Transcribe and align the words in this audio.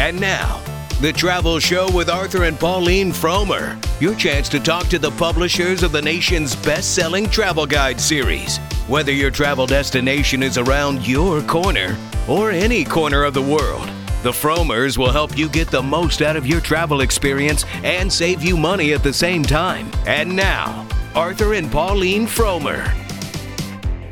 And 0.00 0.18
now, 0.18 0.62
the 1.02 1.12
Travel 1.12 1.58
Show 1.58 1.94
with 1.94 2.08
Arthur 2.08 2.44
and 2.44 2.58
Pauline 2.58 3.12
Frommer. 3.12 3.76
Your 4.00 4.14
chance 4.14 4.48
to 4.48 4.58
talk 4.58 4.86
to 4.86 4.98
the 4.98 5.10
publishers 5.10 5.82
of 5.82 5.92
the 5.92 6.00
nation's 6.00 6.56
best 6.56 6.94
selling 6.94 7.28
travel 7.28 7.66
guide 7.66 8.00
series. 8.00 8.56
Whether 8.88 9.12
your 9.12 9.30
travel 9.30 9.66
destination 9.66 10.42
is 10.42 10.56
around 10.56 11.06
your 11.06 11.42
corner 11.42 11.98
or 12.26 12.50
any 12.50 12.82
corner 12.82 13.24
of 13.24 13.34
the 13.34 13.42
world, 13.42 13.90
the 14.22 14.32
Frommers 14.32 14.96
will 14.96 15.12
help 15.12 15.36
you 15.36 15.50
get 15.50 15.70
the 15.70 15.82
most 15.82 16.22
out 16.22 16.34
of 16.34 16.46
your 16.46 16.62
travel 16.62 17.02
experience 17.02 17.66
and 17.84 18.10
save 18.10 18.42
you 18.42 18.56
money 18.56 18.94
at 18.94 19.02
the 19.02 19.12
same 19.12 19.42
time. 19.42 19.90
And 20.06 20.34
now, 20.34 20.88
Arthur 21.14 21.52
and 21.52 21.70
Pauline 21.70 22.26
Frommer. 22.26 22.90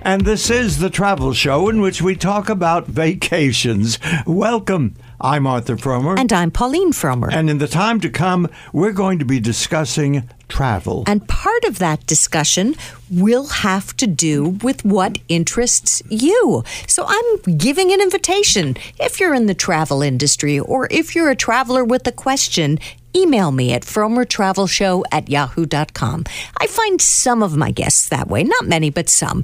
And 0.03 0.21
this 0.21 0.51
is 0.51 0.79
the 0.79 0.91
travel 0.91 1.33
show 1.33 1.71
in 1.71 1.81
which 1.81 2.03
we 2.03 2.15
talk 2.15 2.51
about 2.51 2.87
vacations. 2.87 3.99
Welcome. 4.27 4.95
I'm 5.21 5.49
Arthur 5.49 5.77
Frommer. 5.77 6.17
And 6.17 6.33
I'm 6.33 6.53
Pauline 6.53 6.93
Frommer. 6.93 7.33
And 7.33 7.51
in 7.51 7.59
the 7.59 7.67
time 7.67 8.01
to 8.01 8.09
come, 8.09 8.49
we're 8.73 8.93
going 8.93 9.19
to 9.19 9.25
be 9.25 9.41
discussing 9.41 10.29
travel. 10.49 11.03
And 11.09 11.27
part 11.27 11.65
of 11.65 11.81
that 11.81 12.07
discussion 12.07 12.77
will 13.11 13.49
have 13.49 13.97
to 13.97 14.07
do 14.07 14.51
with 14.63 14.85
what 14.85 15.19
interests 15.29 16.03
you. 16.09 16.63
So 16.87 17.05
I'm 17.09 17.57
giving 17.57 17.93
an 17.93 18.01
invitation. 18.01 18.77
If 19.01 19.19
you're 19.19 19.35
in 19.35 19.47
the 19.47 19.55
travel 19.55 20.03
industry 20.03 20.61
or 20.61 20.87
if 20.89 21.17
you're 21.17 21.31
a 21.31 21.37
traveler 21.37 21.85
with 21.85 22.07
a 22.07 22.13
question, 22.13 22.79
email 23.17 23.51
me 23.51 23.73
at 23.73 23.83
frommertravelshow 23.83 25.03
at 25.11 25.29
yahoo.com. 25.29 26.25
I 26.59 26.67
find 26.69 27.01
some 27.01 27.43
of 27.43 27.57
my 27.57 27.73
guests 27.73 28.09
that 28.11 28.29
way, 28.29 28.45
not 28.45 28.67
many, 28.67 28.91
but 28.91 29.09
some. 29.09 29.43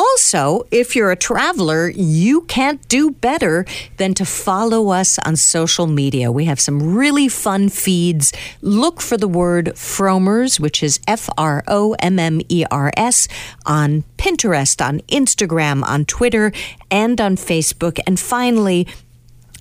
Also, 0.00 0.66
if 0.70 0.96
you're 0.96 1.10
a 1.10 1.16
traveler, 1.30 1.90
you 1.90 2.40
can't 2.48 2.80
do 2.88 3.10
better 3.10 3.66
than 3.98 4.14
to 4.14 4.24
follow 4.24 4.88
us 4.88 5.18
on 5.26 5.36
social 5.36 5.86
media. 5.86 6.32
We 6.32 6.46
have 6.46 6.58
some 6.58 6.94
really 6.96 7.28
fun 7.28 7.68
feeds. 7.68 8.32
Look 8.62 9.02
for 9.02 9.18
the 9.18 9.28
word 9.28 9.66
Frommers, 9.74 10.58
which 10.58 10.82
is 10.82 11.00
F 11.06 11.28
R 11.36 11.62
O 11.68 11.94
M 11.98 12.18
M 12.18 12.40
E 12.48 12.64
R 12.70 12.90
S, 12.96 13.28
on 13.66 14.04
Pinterest, 14.16 14.80
on 14.82 15.00
Instagram, 15.00 15.84
on 15.84 16.06
Twitter, 16.06 16.50
and 16.90 17.20
on 17.20 17.36
Facebook. 17.36 18.00
And 18.06 18.18
finally, 18.18 18.86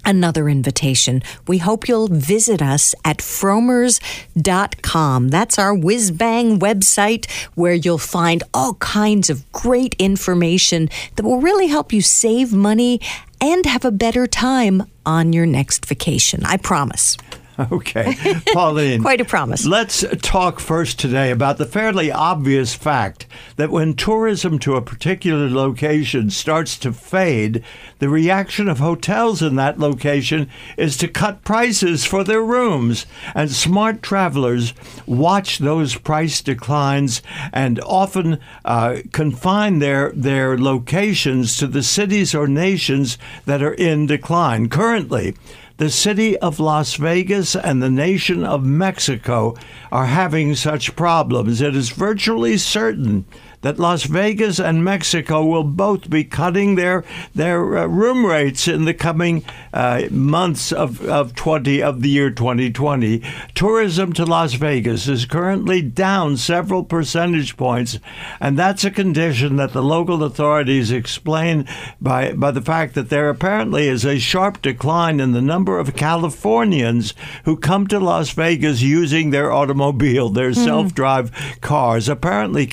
another 0.06 0.50
invitation. 0.50 1.22
We 1.48 1.60
hope 1.60 1.88
you'll 1.88 2.08
visit 2.08 2.62
us 2.62 2.94
at 3.06 3.20
frommers.com. 3.20 5.28
That's 5.30 5.60
our 5.60 5.74
whiz 5.74 6.12
bang 6.12 6.60
website 6.60 7.30
where 7.56 7.74
you'll 7.74 7.98
find 7.98 8.44
all 8.54 8.74
kinds 8.76 9.30
of 9.30 9.50
great 9.52 9.96
information 10.00 10.90
that 11.16 11.24
will 11.24 11.42
really 11.42 11.68
help 11.68 11.94
you 11.94 12.02
save 12.02 12.54
money 12.54 13.00
and 13.42 13.66
have 13.66 13.86
a 13.86 13.92
better 13.92 14.28
time 14.28 14.84
on 15.06 15.32
your 15.34 15.46
next 15.46 15.86
vacation. 15.86 16.44
I 16.46 16.58
promise. 16.58 17.18
Okay, 17.72 18.16
Pauline. 18.54 19.02
Quite 19.02 19.22
a 19.22 19.26
promise. 19.26 19.66
Let's 19.66 20.06
talk 20.22 20.60
first 20.60 20.98
today 20.98 21.30
about 21.30 21.58
the 21.58 21.66
fairly 21.66 22.12
obvious 22.12 22.74
fact 22.74 23.26
that 23.58 23.70
when 23.70 23.96
tourism 23.96 24.60
to 24.60 24.76
a 24.76 24.82
particular 24.82 25.50
location 25.50 26.30
starts 26.30 26.78
to 26.80 26.94
fade, 26.94 27.64
the 28.00 28.08
reaction 28.08 28.70
of 28.70 28.80
hotels 28.80 29.42
in 29.42 29.56
that 29.56 29.78
location 29.78 30.50
is 30.78 30.96
to 30.98 31.08
cut 31.10 31.44
prices 31.44 32.06
for 32.06 32.24
their 32.24 32.42
rooms. 32.42 33.06
And 33.36 33.52
smart 33.52 34.02
travelers 34.02 34.74
watch 35.06 35.58
those 35.58 35.96
price 35.96 36.42
declines 36.42 37.22
and 37.52 37.80
often 37.82 38.40
uh, 38.64 39.00
confine 39.12 39.80
their, 39.80 40.12
their 40.12 40.58
locations 40.58 41.58
to 41.58 41.68
the 41.68 41.84
cities 41.84 42.34
or 42.34 42.48
nations 42.48 43.18
that 43.46 43.62
are 43.62 43.74
in 43.74 44.06
decline. 44.06 44.70
Currently, 44.70 45.36
the 45.80 45.90
city 45.90 46.38
of 46.40 46.60
Las 46.60 46.96
Vegas 46.96 47.56
and 47.56 47.82
the 47.82 47.90
nation 47.90 48.44
of 48.44 48.66
Mexico 48.66 49.56
are 49.94 50.08
having 50.08 50.54
such 50.54 50.94
problems. 50.98 51.62
It 51.62 51.74
is 51.74 51.90
virtually 51.90 52.58
certain 52.58 53.26
that 53.62 53.80
Las 53.80 54.04
Vegas 54.04 54.60
and 54.60 54.84
Mexico 54.84 55.46
will 55.46 55.64
both 55.64 56.10
be 56.10 56.24
cutting 56.24 56.76
their 56.76 57.04
their 57.36 57.78
uh, 57.78 57.86
room 57.88 58.26
rates 58.26 58.68
in 58.68 58.86
the 58.86 58.94
coming 58.94 59.44
uh, 59.74 60.04
months 60.10 60.72
of, 60.72 61.06
of 61.06 61.36
20 61.36 61.82
of 61.82 62.02
the 62.02 62.10
year 62.10 62.30
2020. 62.30 63.22
Tourism 63.54 64.14
to 64.14 64.26
Las 64.26 64.54
Vegas 64.54 65.08
is 65.08 65.26
currently 65.26 65.82
down 65.82 66.38
several 66.38 66.84
percentage 66.84 67.58
points, 67.58 68.00
and 68.40 68.58
that's 68.58 68.84
a 68.86 68.92
condition 68.92 69.58
that 69.58 69.74
the 69.74 69.84
local 69.84 70.24
authorities 70.24 70.92
explain 70.92 71.68
by 72.00 72.32
by 72.34 72.52
the 72.52 72.62
fact 72.62 72.96
that 72.96 73.10
there 73.10 73.30
apparently 73.30 73.88
is 73.88 74.06
a 74.06 74.20
sharp 74.20 74.62
decline 74.62 75.20
in 75.20 75.34
the 75.34 75.42
number 75.42 75.80
of 75.80 75.96
Californians 75.96 77.14
who 77.44 77.58
come 77.58 77.88
to 77.88 78.00
Las 78.00 78.30
Vegas 78.32 78.82
using 78.82 79.30
their 79.30 79.52
automobile, 79.52 80.30
their 80.30 80.52
mm-hmm. 80.52 80.64
self-drive 80.64 81.32
cars. 81.62 82.08
Apparently, 82.08 82.66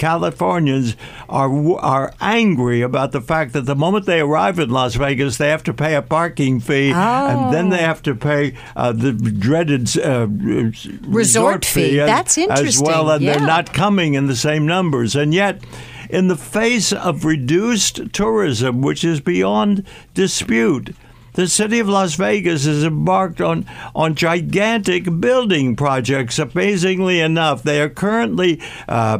Are 1.28 1.50
are 1.78 2.14
angry 2.20 2.82
about 2.82 3.12
the 3.12 3.20
fact 3.20 3.52
that 3.52 3.62
the 3.62 3.74
moment 3.76 4.06
they 4.06 4.20
arrive 4.20 4.58
in 4.58 4.70
Las 4.70 4.94
Vegas, 4.94 5.36
they 5.36 5.48
have 5.48 5.64
to 5.64 5.74
pay 5.74 5.94
a 5.94 6.02
parking 6.02 6.60
fee, 6.60 6.92
oh. 6.92 6.96
and 6.96 7.54
then 7.54 7.70
they 7.70 7.78
have 7.78 8.02
to 8.02 8.14
pay 8.14 8.54
uh, 8.74 8.92
the 8.92 9.12
dreaded 9.12 9.96
uh, 9.98 10.26
resort, 10.28 11.00
resort, 11.06 11.64
fee. 11.64 11.96
That's 11.96 12.38
interesting. 12.38 12.66
As 12.66 12.82
well, 12.82 13.10
and 13.10 13.22
yeah. 13.22 13.38
they're 13.38 13.46
not 13.46 13.72
coming 13.72 14.14
in 14.14 14.26
the 14.26 14.36
same 14.36 14.66
numbers, 14.66 15.16
and 15.16 15.34
yet 15.34 15.62
in 16.08 16.28
the 16.28 16.36
face 16.36 16.92
of 16.92 17.24
reduced 17.24 18.12
tourism, 18.12 18.82
which 18.82 19.04
is 19.04 19.20
beyond 19.20 19.84
dispute, 20.14 20.94
the 21.36 21.46
city 21.46 21.78
of 21.78 21.88
Las 21.88 22.14
Vegas 22.14 22.64
has 22.64 22.82
embarked 22.82 23.40
on, 23.40 23.66
on 23.94 24.14
gigantic 24.14 25.20
building 25.20 25.76
projects. 25.76 26.38
Amazingly 26.38 27.20
enough, 27.20 27.62
they 27.62 27.80
are 27.80 27.90
currently 27.90 28.60
uh, 28.88 29.18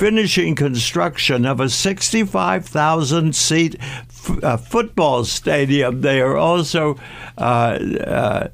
finishing 0.00 0.54
construction 0.54 1.44
of 1.44 1.60
a 1.60 1.68
65,000 1.68 3.36
seat 3.36 3.76
f- 3.78 4.42
uh, 4.42 4.56
football 4.56 5.26
stadium. 5.26 6.00
They 6.00 6.22
are 6.22 6.38
also 6.38 6.98
uh, 7.36 7.42
uh, 7.42 8.48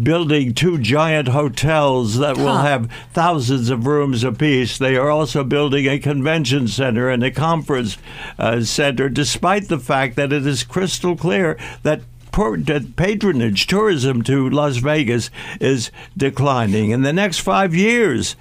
building 0.00 0.54
two 0.54 0.78
giant 0.78 1.26
hotels 1.26 2.18
that 2.18 2.36
will 2.36 2.58
have 2.58 2.88
thousands 3.12 3.68
of 3.68 3.88
rooms 3.88 4.22
apiece. 4.22 4.78
They 4.78 4.96
are 4.96 5.10
also 5.10 5.42
building 5.42 5.86
a 5.86 5.98
convention 5.98 6.68
center 6.68 7.10
and 7.10 7.24
a 7.24 7.32
conference 7.32 7.98
uh, 8.38 8.60
center, 8.62 9.08
despite 9.08 9.66
the 9.66 9.80
fact 9.80 10.14
that 10.14 10.32
it 10.32 10.46
is 10.46 10.62
crystal 10.62 11.16
clear 11.16 11.58
that 11.82 12.02
patronage 12.30 13.66
tourism 13.66 14.22
to 14.22 14.48
Las 14.48 14.76
Vegas 14.76 15.30
is 15.60 15.90
declining. 16.16 16.90
In 16.90 17.02
the 17.02 17.12
next 17.12 17.40
five 17.40 17.74
years, 17.74 18.36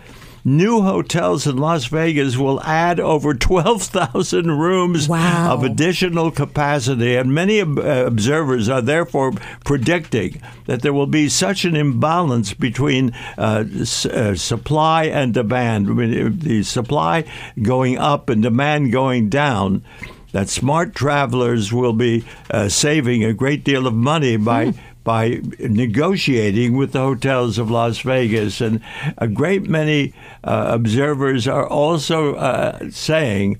new 0.47 0.81
hotels 0.81 1.45
in 1.45 1.57
Las 1.57 1.85
Vegas 1.87 2.37
will 2.37 2.61
add 2.63 3.01
over 3.01 3.33
12,000 3.33 4.49
rooms 4.49 5.09
wow. 5.09 5.53
of 5.53 5.63
additional 5.63 6.31
capacity. 6.31 7.15
And 7.17 7.35
many 7.35 7.59
uh, 7.59 7.65
observers 8.05 8.69
are 8.69 8.81
therefore 8.81 9.33
predicting 9.65 10.41
that 10.65 10.81
there 10.81 10.93
will 10.93 11.05
be 11.05 11.27
such 11.27 11.65
an 11.65 11.75
imbalance 11.75 12.53
between 12.53 13.11
uh, 13.37 13.65
uh, 13.65 14.35
supply 14.35 15.03
and 15.03 15.33
demand. 15.33 15.89
I 15.89 15.93
mean, 15.93 16.39
the 16.39 16.63
supply 16.63 17.25
going 17.61 17.97
up 17.97 18.29
and 18.29 18.41
demand 18.41 18.93
going 18.93 19.27
down 19.27 19.83
that 20.31 20.47
smart 20.47 20.95
travelers 20.95 21.73
will 21.73 21.93
be 21.93 22.23
uh, 22.51 22.69
saving 22.69 23.23
a 23.23 23.33
great 23.33 23.65
deal 23.65 23.85
of 23.85 23.93
money 23.93 24.37
by 24.37 24.67
mm 24.67 24.79
by 25.07 25.39
negotiating 25.57 26.75
with 26.75 26.91
the 26.91 26.99
hotels 26.99 27.57
of 27.57 27.71
Las 27.71 27.99
Vegas. 27.99 28.59
And 28.59 28.81
a 29.17 29.25
great 29.25 29.63
many 29.63 30.13
uh, 30.43 30.67
observers 30.69 31.47
are 31.47 31.65
also 31.65 32.35
uh, 32.35 32.89
saying 32.91 33.57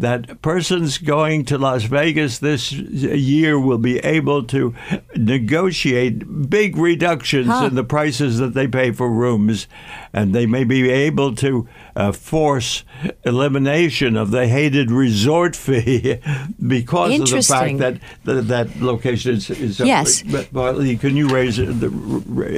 that 0.00 0.40
persons 0.40 0.96
going 0.96 1.44
to 1.44 1.58
Las 1.58 1.84
Vegas 1.84 2.38
this 2.38 2.72
year 2.72 3.60
will 3.60 3.78
be 3.78 3.98
able 3.98 4.42
to 4.44 4.74
negotiate 5.14 6.48
big 6.48 6.78
reductions 6.78 7.48
huh. 7.48 7.66
in 7.66 7.74
the 7.74 7.84
prices 7.84 8.38
that 8.38 8.54
they 8.54 8.66
pay 8.66 8.92
for 8.92 9.10
rooms, 9.10 9.66
and 10.14 10.34
they 10.34 10.46
may 10.46 10.64
be 10.64 10.88
able 10.88 11.34
to 11.34 11.68
uh, 11.96 12.12
force 12.12 12.82
elimination 13.24 14.16
of 14.16 14.30
the 14.30 14.48
hated 14.48 14.90
resort 14.90 15.54
fee 15.66 16.18
because 16.66 17.20
of 17.20 17.28
the 17.28 17.42
fact 17.42 17.76
that 17.78 18.00
that, 18.24 18.48
that 18.48 18.80
location 18.80 19.34
is, 19.34 19.50
is 19.50 19.80
yes. 19.80 20.22
But, 20.22 20.48
but, 20.50 20.74
can 20.98 21.14
you 21.14 21.28
raise 21.28 21.58
the 21.58 21.92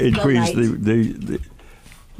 increase 0.05 0.53
the, 0.53 0.77
the, 0.79 1.13
the 1.13 1.41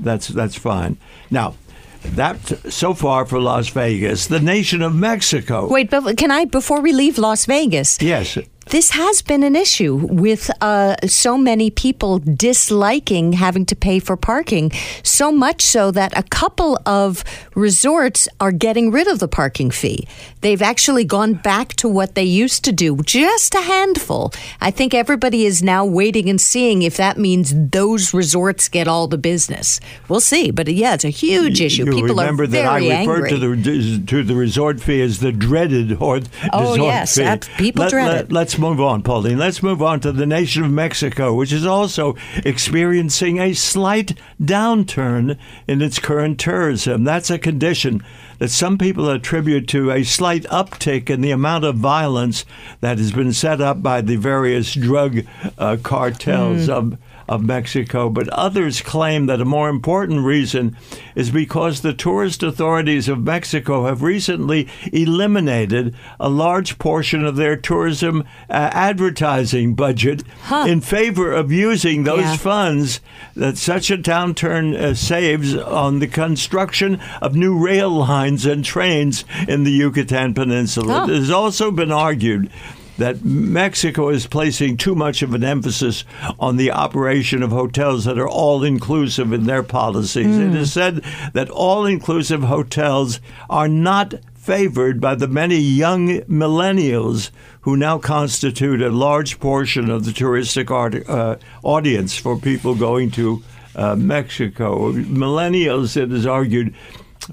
that's 0.01 0.27
that's 0.29 0.57
fine. 0.57 0.97
Now 1.31 1.55
that 2.03 2.39
so 2.73 2.95
far 2.95 3.27
for 3.27 3.41
Las 3.41 3.69
Vegas, 3.69 4.27
the 4.27 4.41
nation 4.41 4.83
of 4.83 4.95
Mexico. 4.95 5.69
Wait, 5.69 5.91
but 5.91 6.17
can 6.17 6.31
I 6.31 6.45
before 6.45 6.81
we 6.81 6.93
leave 6.93 7.19
Las 7.19 7.47
Vegas? 7.47 7.99
Yes. 8.01 8.39
This 8.67 8.91
has 8.91 9.23
been 9.23 9.43
an 9.43 9.57
issue 9.57 9.95
with 9.95 10.51
uh, 10.61 10.97
so 11.07 11.37
many 11.37 11.71
people 11.71 12.19
disliking 12.19 13.33
having 13.35 13.67
to 13.67 13.77
pay 13.77 13.99
for 13.99 14.17
parking, 14.17 14.71
so 15.03 15.33
much 15.33 15.63
so 15.63 15.91
that 15.91 16.17
a 16.17 16.23
couple 16.23 16.79
of 16.87 17.25
resorts 17.55 18.29
are 18.41 18.53
getting 18.53 18.91
rid 18.91 19.09
of 19.09 19.19
the 19.19 19.29
parking 19.29 19.71
fee. 19.71 20.07
They've 20.43 20.63
actually 20.63 21.05
gone 21.05 21.35
back 21.35 21.71
to 21.75 21.89
what 21.89 22.15
they 22.15 22.25
used 22.25 22.65
to 22.65 22.73
do, 22.73 22.97
just 23.05 23.55
a 23.55 23.61
handful. 23.61 24.33
I 24.61 24.71
think 24.71 24.95
everybody 24.95 25.45
is 25.45 25.63
now 25.63 25.85
waiting 25.85 26.29
and 26.29 26.41
seeing 26.41 26.83
if 26.83 26.97
that 26.97 27.19
means 27.19 27.53
those 27.71 28.15
resorts 28.15 28.69
get 28.69 28.87
all 28.89 29.07
the 29.09 29.19
business. 29.19 29.81
We'll 30.09 30.21
see, 30.21 30.51
but 30.51 30.69
yeah, 30.69 30.95
it's 30.95 31.05
a 31.05 31.11
huge 31.11 31.61
issue. 31.61 31.85
You 31.85 31.93
people 31.93 32.17
remember 32.17 32.45
are 32.45 32.49
that 32.49 32.67
I 32.67 32.79
referred 32.79 33.25
angry. 33.27 33.31
to 33.31 33.39
the 33.39 34.03
to 34.07 34.23
the 34.23 34.35
resort 34.35 34.81
fee 34.81 35.01
as 35.03 35.19
the 35.21 35.33
dreaded 35.33 36.01
or 36.01 36.21
Oh, 36.53 36.75
yes, 36.75 37.19
ab- 37.19 37.45
people 37.59 37.89
dread 37.89 38.25
it. 38.27 38.33
Let's 38.33 38.52
move 38.59 38.81
on, 38.81 39.03
Pauline. 39.03 39.39
Let's 39.39 39.63
move 39.63 39.83
on 39.83 40.01
to 40.01 40.13
the 40.13 40.27
nation 40.27 40.65
of 40.65 40.71
Mexico, 40.71 41.35
which 41.35 41.53
is 41.53 41.67
also 41.67 42.17
experiencing 42.45 43.39
a 43.39 43.55
slight 43.55 44.19
downturn 44.41 45.39
in 45.67 45.83
its 45.83 45.99
current 45.99 46.39
tourism. 46.39 47.05
That's 47.05 47.31
a 47.31 47.39
condition 47.39 48.03
that 48.39 48.49
some 48.49 48.79
people 48.79 49.09
attribute 49.09 49.69
to 49.69 49.91
a 49.91 50.03
slight 50.03 50.43
uptick 50.45 51.09
in 51.09 51.21
the 51.21 51.31
amount 51.31 51.65
of 51.65 51.77
violence 51.77 52.45
that 52.81 52.99
has 52.99 53.13
been 53.13 53.33
set 53.33 53.61
up 53.61 53.83
by 53.83 54.01
the 54.01 54.17
various 54.17 54.75
drug 54.75 55.21
uh, 55.59 55.77
cartels 55.83 56.69
of 56.69 56.99
of 57.29 57.43
Mexico, 57.45 58.09
but 58.09 58.29
others 58.31 58.81
claim 58.81 59.27
that 59.27 59.41
a 59.41 59.45
more 59.45 59.69
important 59.69 60.25
reason 60.25 60.77
is 61.15 61.31
because 61.31 61.81
the 61.81 61.93
tourist 61.93 62.43
authorities 62.43 63.09
of 63.09 63.23
Mexico 63.23 63.87
have 63.87 64.03
recently 64.03 64.69
eliminated 64.93 65.95
a 66.19 66.29
large 66.29 66.79
portion 66.79 67.25
of 67.25 67.37
their 67.37 67.57
tourism 67.57 68.23
uh, 68.49 68.71
advertising 68.73 69.75
budget 69.75 70.23
in 70.67 70.81
favor 70.81 71.33
of 71.33 71.53
using 71.53 72.05
those 72.05 72.21
Yeah. 72.23 72.37
funds 72.37 73.01
that 73.37 73.57
such 73.59 73.91
a 73.91 73.97
downturn 73.99 74.75
uh, 74.75 74.95
saves 74.95 75.55
on 75.57 75.99
the 75.99 76.07
construction 76.07 77.01
of 77.21 77.35
new 77.35 77.57
rail 77.59 77.91
lines 77.91 78.47
and 78.47 78.65
trains 78.65 79.25
in 79.49 79.65
the 79.65 79.71
Yucatan 79.73 80.35
Peninsula. 80.35 81.03
Oh. 81.07 81.11
It 81.11 81.17
has 81.17 81.31
also 81.31 81.71
been 81.71 81.93
argued 81.93 82.51
that 82.99 83.25
Mexico 83.25 84.09
is 84.09 84.27
placing 84.27 84.77
too 84.77 84.95
much 84.95 85.23
of 85.23 85.35
an 85.35 85.45
emphasis 85.45 86.05
on 86.39 86.57
the 86.57 86.71
operation 86.71 87.43
of 87.43 87.51
hotels 87.51 88.05
that 88.05 88.19
are 88.19 88.29
all 88.29 88.63
inclusive 88.63 89.33
in 89.33 89.45
their 89.45 89.63
policies. 89.63 90.39
It 90.39 90.55
is 90.55 90.73
said 90.73 91.03
that 91.33 91.51
all 91.51 91.87
inclusive 91.87 92.43
hotels 92.43 93.21
are 93.49 93.69
not 93.69 94.15
favored 94.35 95.01
by 95.01 95.15
the 95.15 95.29
many 95.29 95.57
young 95.57 96.21
millennials 96.23 97.31
who 97.61 97.77
now 97.77 97.97
constitute 97.97 98.83
a 98.83 98.91
large 98.91 99.39
portion 99.39 99.89
of 99.89 100.05
the 100.05 100.11
touristic 100.11 100.71
art, 100.71 101.09
uh, 101.09 101.37
audience 101.63 102.17
for 102.17 102.37
people 102.37 102.75
going 102.75 103.11
to 103.11 103.43
uh, 103.77 103.95
Mexico. 103.95 104.93
Millennials, 104.93 105.97
it 105.97 106.13
is 106.13 106.27
argued, 106.27 106.75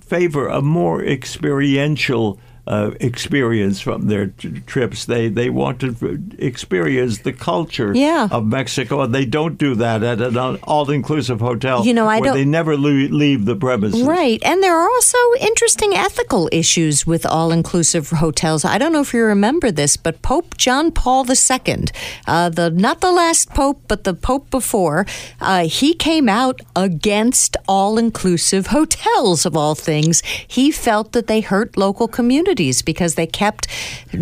favor 0.02 0.48
a 0.48 0.62
more 0.62 1.04
experiential 1.04 2.40
uh, 2.69 2.92
experience 3.01 3.81
from 3.81 4.00
their 4.07 4.27
t- 4.27 4.62
trips. 4.74 5.06
They 5.06 5.27
they 5.39 5.50
want 5.50 5.80
to 5.81 5.89
experience 6.38 7.19
the 7.19 7.33
culture 7.33 7.92
Yeah. 7.95 8.27
of 8.31 8.45
Mexico, 8.45 9.01
and 9.01 9.12
they 9.18 9.25
don't 9.25 9.57
do 9.57 9.71
that 9.75 10.04
at 10.04 10.19
an 10.21 10.38
all 10.63 10.89
inclusive 10.92 11.39
hotel. 11.50 11.77
You 11.86 11.94
know, 11.95 12.07
I 12.07 12.19
where 12.19 12.30
don't- 12.30 12.38
they 12.38 12.45
never 12.60 12.74
le- 12.77 13.10
leave 13.24 13.45
the 13.45 13.56
premises. 13.56 14.04
Right. 14.04 14.39
And 14.50 14.62
there 14.63 14.75
are 14.81 14.88
also 14.98 15.18
interesting 15.50 15.92
ethical 15.95 16.44
issues 16.51 17.07
with 17.07 17.25
all 17.25 17.51
inclusive 17.51 18.06
hotels. 18.25 18.63
I 18.63 18.77
don't 18.77 18.94
know 18.94 19.01
if 19.01 19.13
you 19.16 19.24
remember 19.24 19.71
this, 19.71 19.98
but 19.98 20.21
Pope 20.21 20.50
John 20.66 20.92
Paul 20.92 21.25
II, 21.27 21.86
uh, 22.27 22.50
the 22.50 22.69
not 22.88 22.98
the 23.01 23.12
last 23.24 23.50
pope, 23.62 23.80
but 23.88 24.04
the 24.04 24.13
pope 24.13 24.45
before, 24.51 25.00
uh, 25.42 25.63
he 25.80 25.89
came 26.10 26.27
out 26.30 26.62
against 26.75 27.57
all 27.68 27.98
inclusive 27.98 28.68
hotels, 28.68 29.45
of 29.45 29.54
all 29.57 29.75
things. 29.75 30.21
He 30.48 30.66
felt 30.71 31.07
that 31.13 31.25
they 31.27 31.42
hurt 31.42 31.75
local 31.75 32.07
communities 32.07 32.59
because 32.82 33.16
they 33.16 33.28
kept 33.28 33.68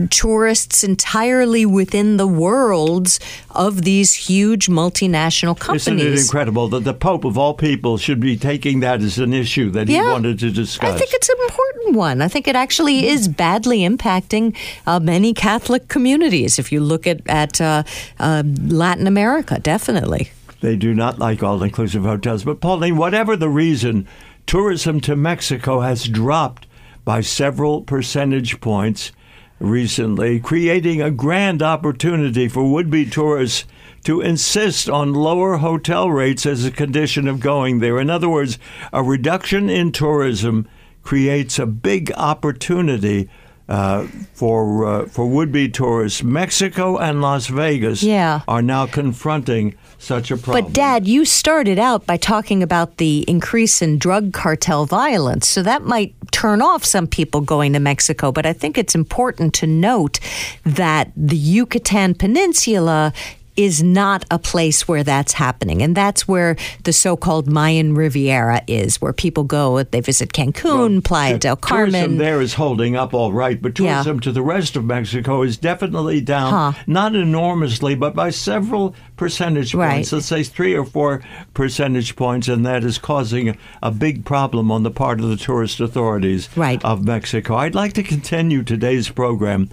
tourists 0.10 0.84
entirely 0.84 1.66
within 1.66 2.18
the 2.18 2.28
worlds 2.28 3.19
of 3.51 3.84
these 3.84 4.13
huge 4.13 4.68
multinational 4.68 5.57
companies. 5.57 5.88
Isn't 5.88 6.00
it 6.00 6.19
incredible 6.19 6.68
that 6.69 6.84
the 6.84 6.94
Pope 6.94 7.25
of 7.25 7.38
all 7.38 7.54
people 7.54 7.98
should 7.98 8.19
be 8.19 8.38
taking 8.38 8.81
that 8.81 9.01
as 9.01 9.18
an 9.18 9.34
issue 9.34 9.72
that 9.72 9.88
he 9.88 10.00
wanted 10.00 10.39
to 10.39 10.51
discuss? 10.51 10.94
I 10.94 10.98
think 10.98 11.12
it's 11.13 11.30
an 11.30 11.38
important 11.44 11.95
one. 11.95 12.22
I 12.22 12.28
think 12.28 12.48
it 12.48 12.56
actually 12.56 13.07
is 13.07 13.28
badly 13.28 13.80
impacting 13.80 14.56
uh, 14.86 15.00
many 15.00 15.33
Catholic 15.33 15.88
communities. 15.88 16.60
If 16.60 16.72
you 16.72 16.80
look 16.80 17.07
at 17.07 17.22
at 17.28 17.60
uh, 17.60 17.83
uh, 18.19 18.44
Latin 18.45 19.07
America, 19.07 19.60
definitely. 19.60 20.30
They 20.62 20.75
do 20.75 20.94
not 20.94 21.19
like 21.19 21.44
all 21.44 21.63
inclusive 21.63 22.04
hotels. 22.04 22.44
But, 22.44 22.62
Pauline, 22.62 22.98
whatever 22.98 23.36
the 23.36 23.50
reason, 23.50 24.07
tourism 24.45 25.00
to 25.01 25.16
Mexico 25.16 25.81
has 25.81 26.06
dropped 26.06 26.67
by 27.07 27.21
several 27.21 27.83
percentage 27.83 28.59
points 28.59 29.13
recently, 29.59 30.42
creating 30.42 31.01
a 31.01 31.09
grand 31.09 31.63
opportunity 31.63 32.50
for 32.50 32.69
would 32.69 32.89
be 32.89 33.09
tourists 33.09 33.63
to 34.04 34.19
insist 34.19 34.89
on 34.89 35.13
lower 35.13 35.56
hotel 35.56 36.12
rates 36.12 36.45
as 36.45 36.65
a 36.65 36.69
condition 36.69 37.25
of 37.25 37.39
going 37.39 37.80
there. 37.80 37.98
In 37.98 38.09
other 38.09 38.27
words, 38.27 38.59
a 38.92 39.01
reduction 39.01 39.69
in 39.69 39.94
tourism 39.94 40.68
creates 41.01 41.57
a 41.57 41.65
big 41.65 42.12
opportunity. 42.18 43.30
Uh, 43.69 44.08
for 44.34 44.86
uh, 44.86 45.06
for 45.08 45.25
would 45.28 45.52
be 45.52 45.68
tourists, 45.68 46.24
Mexico 46.24 46.98
and 46.98 47.22
Las 47.22 47.48
Vegas 47.48 48.02
Yeah. 48.02 48.42
are 48.48 48.62
now 48.62 48.86
confronting 48.86 49.75
such 49.98 50.31
a 50.31 50.38
problem. 50.38 50.66
But, 50.66 50.74
Dad, 50.74 51.06
you 51.08 51.25
started 51.25 51.78
out 51.78 52.06
by 52.06 52.16
talking 52.18 52.64
about 52.64 52.96
the 52.98 53.25
increase 53.28 53.81
in 53.81 53.98
drug 53.98 54.31
cartel 54.31 54.86
violence. 54.86 55.48
So 55.50 55.62
that 55.64 55.81
might 55.84 56.14
turn 56.31 56.62
off 56.62 56.86
some 56.86 57.08
people 57.08 57.42
going 57.42 57.74
to 57.74 57.80
Mexico. 57.80 58.31
But 58.31 58.46
I 58.46 58.54
think 58.54 58.78
it's 58.78 58.96
important 58.96 59.54
to 59.56 59.68
note 59.68 60.19
that 60.64 61.12
the 61.18 61.36
Yucatan 61.36 62.14
Peninsula 62.16 63.12
is 63.57 63.81
not 63.83 64.24
a 64.31 64.38
place 64.39 64.88
where 64.88 65.04
that's 65.04 65.33
happening. 65.33 65.81
And 65.81 65.95
that's 65.95 66.27
where 66.27 66.56
the 66.83 66.94
so 66.94 67.18
called 67.18 67.48
Mayan 67.48 67.95
Riviera 67.95 68.62
is, 68.68 69.01
where 69.01 69.13
people 69.13 69.44
go, 69.44 69.81
they 69.83 70.00
visit 70.00 70.31
Cancun, 70.31 71.04
Playa 71.04 71.39
del 71.39 71.56
Carmen. 71.56 71.92
Tourism 71.92 72.18
there 72.18 72.39
is 72.39 72.54
holding 72.54 72.95
up 72.95 73.13
all 73.13 73.33
right, 73.33 73.59
but 73.62 73.77
Yeah. 73.80 73.95
tourism 73.95 74.19
to 74.21 74.31
the 74.31 74.42
rest 74.44 74.75
of 74.75 74.86
Mexico 74.86 75.42
is 75.42 75.57
definitely 75.57 76.21
down, 76.21 76.54
Huh. 76.54 76.71
not 76.86 77.15
enormously, 77.15 77.95
but 77.95 78.13
by 78.15 78.30
several 78.30 78.94
percentage 79.18 79.74
Right. 79.74 79.95
points. 79.95 80.12
Let's 80.13 80.27
say 80.27 80.44
three 80.44 80.75
or 80.75 80.86
four 80.86 81.21
percentage 81.56 82.15
points, 82.15 82.48
and 82.48 82.65
that 82.65 82.83
is 82.83 83.00
causing 83.00 83.50
a, 83.50 83.56
a 83.81 83.89
big 83.92 84.24
problem 84.24 84.69
on 84.71 84.83
the 84.83 84.92
part 84.92 85.19
of 85.19 85.27
the 85.30 85.36
tourist 85.38 85.80
authorities 85.80 86.48
Right. 86.56 86.83
of 86.86 87.04
Mexico. 87.04 87.56
I'd 87.56 87.74
like 87.75 87.94
to 87.94 88.04
continue 88.04 88.62
today's 88.62 89.09
program 89.09 89.69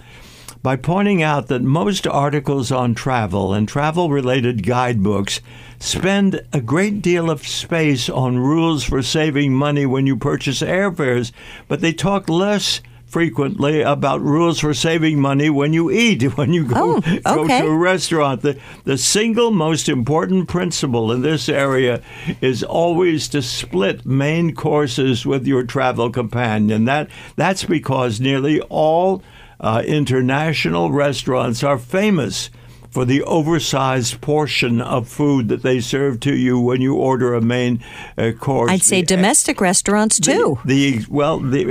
by 0.65 0.75
pointing 0.75 1.21
out 1.21 1.45
that 1.45 1.61
most 1.61 2.07
articles 2.07 2.71
on 2.71 2.95
travel 2.95 3.53
and 3.53 3.69
travel 3.69 4.09
related 4.09 4.65
guidebooks 4.65 5.39
spend 5.77 6.41
a 6.51 6.59
great 6.59 7.03
deal 7.03 7.29
of 7.29 7.47
space 7.47 8.09
on 8.09 8.39
rules 8.39 8.83
for 8.83 9.03
saving 9.03 9.53
money 9.53 9.85
when 9.85 10.07
you 10.07 10.17
purchase 10.17 10.63
airfares, 10.63 11.31
but 11.67 11.81
they 11.81 11.93
talk 11.93 12.27
less 12.27 12.81
frequently 13.05 13.83
about 13.83 14.19
rules 14.21 14.59
for 14.59 14.73
saving 14.73 15.21
money 15.21 15.51
when 15.51 15.71
you 15.71 15.91
eat, 15.91 16.23
when 16.35 16.51
you 16.51 16.65
go, 16.65 16.99
Oh, 17.23 17.45
go 17.45 17.47
to 17.47 17.67
a 17.67 17.77
restaurant. 17.77 18.41
The, 18.41 18.59
the 18.85 18.97
single 18.97 19.51
most 19.51 19.87
important 19.87 20.49
principle 20.49 21.11
in 21.11 21.21
this 21.21 21.47
area 21.47 22.01
is 22.41 22.63
always 22.63 23.27
to 23.27 23.43
split 23.43 24.03
main 24.03 24.55
courses 24.55 25.27
with 25.27 25.45
your 25.45 25.61
travel 25.61 26.09
companion. 26.09 26.85
That 26.85 27.07
That's 27.35 27.65
because 27.65 28.19
nearly 28.19 28.61
all 28.61 29.21
uh, 29.65 29.81
international 29.85 30.91
restaurants 30.91 31.63
are 31.63 31.77
famous 31.79 32.49
for 32.91 33.03
the 33.03 33.21
oversized 33.23 34.21
portion 34.21 34.79
of 34.79 35.07
food 35.09 35.49
that 35.49 35.63
they 35.63 35.81
serve 35.81 36.19
to 36.21 36.33
you 36.33 36.57
when 36.59 36.79
you 36.81 36.95
order 36.95 37.33
a 37.33 37.41
main 37.41 37.83
uh, 38.17 38.31
course. 38.39 38.71
I'd 38.71 38.83
say 38.83 39.01
The- 39.01 39.07
domestic 39.15 39.59
restaurants 39.59 40.19
too. 40.19 40.59
the 40.63 41.03
well, 41.09 41.39
the 41.39 41.61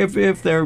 if 0.00 0.16
if 0.16 0.42
they're 0.42 0.64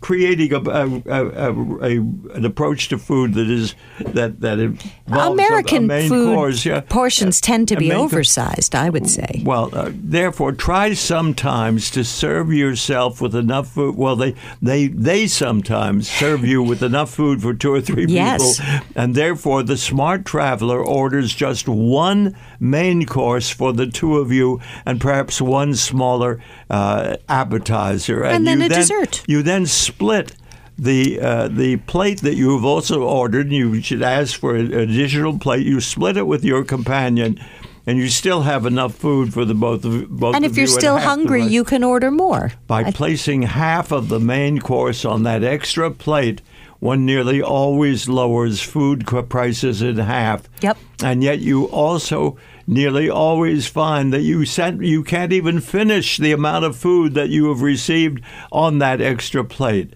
creating 0.00 0.52
a, 0.52 0.58
a, 0.58 1.02
a, 1.06 1.52
a 1.82 1.90
an 2.34 2.44
approach 2.44 2.88
to 2.88 2.98
food 2.98 3.34
that 3.34 3.50
is 3.50 3.74
that 3.98 4.40
that 4.40 4.58
involves 4.58 4.86
American 5.08 5.88
food 5.88 6.34
course, 6.34 6.64
yeah. 6.64 6.80
portions 6.80 7.40
tend 7.40 7.68
to 7.68 7.76
be 7.76 7.92
oversized, 7.92 8.74
I 8.74 8.88
would 8.90 9.08
say. 9.08 9.42
well, 9.44 9.70
uh, 9.72 9.90
therefore, 9.92 10.52
try 10.52 10.94
sometimes 10.94 11.90
to 11.92 12.04
serve 12.04 12.52
yourself 12.52 13.20
with 13.20 13.34
enough 13.34 13.68
food. 13.68 13.96
Well, 13.96 14.16
they 14.16 14.34
they 14.62 14.88
they 14.88 15.26
sometimes 15.26 16.08
serve 16.08 16.44
you 16.44 16.62
with 16.62 16.82
enough 16.82 17.10
food 17.10 17.42
for 17.42 17.54
two 17.54 17.72
or 17.72 17.80
three 17.80 18.06
Yes. 18.06 18.60
people, 18.60 18.86
and 18.96 19.14
therefore 19.14 19.62
the 19.62 19.76
smart 19.76 20.24
traveler 20.24 20.82
orders 20.84 21.34
just 21.34 21.68
one 21.68 22.36
main 22.58 23.06
course 23.06 23.50
for 23.50 23.72
the 23.72 23.86
two 23.86 24.16
of 24.18 24.32
you, 24.32 24.60
and 24.86 25.00
perhaps 25.00 25.40
one 25.40 25.74
smaller 25.74 26.40
uh, 26.70 27.16
appetizer, 27.28 28.24
And 28.24 28.46
then 28.46 28.60
you 28.60 28.66
a 28.66 28.68
dessert. 28.68 29.22
You 29.26 29.42
then 29.42 29.66
split 29.90 30.32
the 30.78 31.20
uh, 31.20 31.48
the 31.48 31.76
plate 31.76 32.22
that 32.22 32.36
you 32.36 32.54
have 32.54 32.64
also 32.64 33.02
ordered, 33.02 33.52
you 33.52 33.82
should 33.82 34.02
ask 34.02 34.38
for 34.40 34.56
an 34.56 34.72
additional 34.72 35.38
plate. 35.38 35.66
You 35.66 35.80
split 35.80 36.16
it 36.16 36.26
with 36.26 36.42
your 36.42 36.64
companion, 36.64 37.38
and 37.86 37.98
you 37.98 38.08
still 38.08 38.42
have 38.42 38.64
enough 38.64 38.94
food 38.94 39.34
for 39.34 39.44
the 39.44 39.54
both 39.54 39.84
of 39.84 40.08
both. 40.08 40.34
And 40.34 40.44
if 40.44 40.56
you're 40.56 40.62
you 40.62 40.80
still 40.80 40.98
hungry, 40.98 41.44
you 41.44 41.64
can 41.64 41.84
order 41.84 42.10
more. 42.10 42.52
by 42.66 42.84
I- 42.84 42.92
placing 42.92 43.42
half 43.42 43.92
of 43.92 44.08
the 44.08 44.20
main 44.20 44.58
course 44.58 45.04
on 45.04 45.22
that 45.24 45.44
extra 45.44 45.90
plate. 45.90 46.40
One 46.78 47.04
nearly 47.04 47.42
always 47.42 48.08
lowers 48.08 48.62
food 48.62 49.04
prices 49.28 49.82
in 49.82 49.98
half. 49.98 50.48
Yep. 50.62 50.78
And 51.04 51.22
yet 51.22 51.40
you 51.40 51.64
also 51.64 52.38
nearly 52.70 53.10
always 53.10 53.66
find 53.66 54.12
that 54.12 54.22
you 54.22 54.44
sent, 54.44 54.82
you 54.82 55.02
can't 55.02 55.32
even 55.32 55.60
finish 55.60 56.16
the 56.16 56.30
amount 56.30 56.64
of 56.64 56.76
food 56.76 57.14
that 57.14 57.28
you 57.28 57.48
have 57.48 57.62
received 57.62 58.22
on 58.52 58.78
that 58.78 59.00
extra 59.00 59.44
plate. 59.44 59.94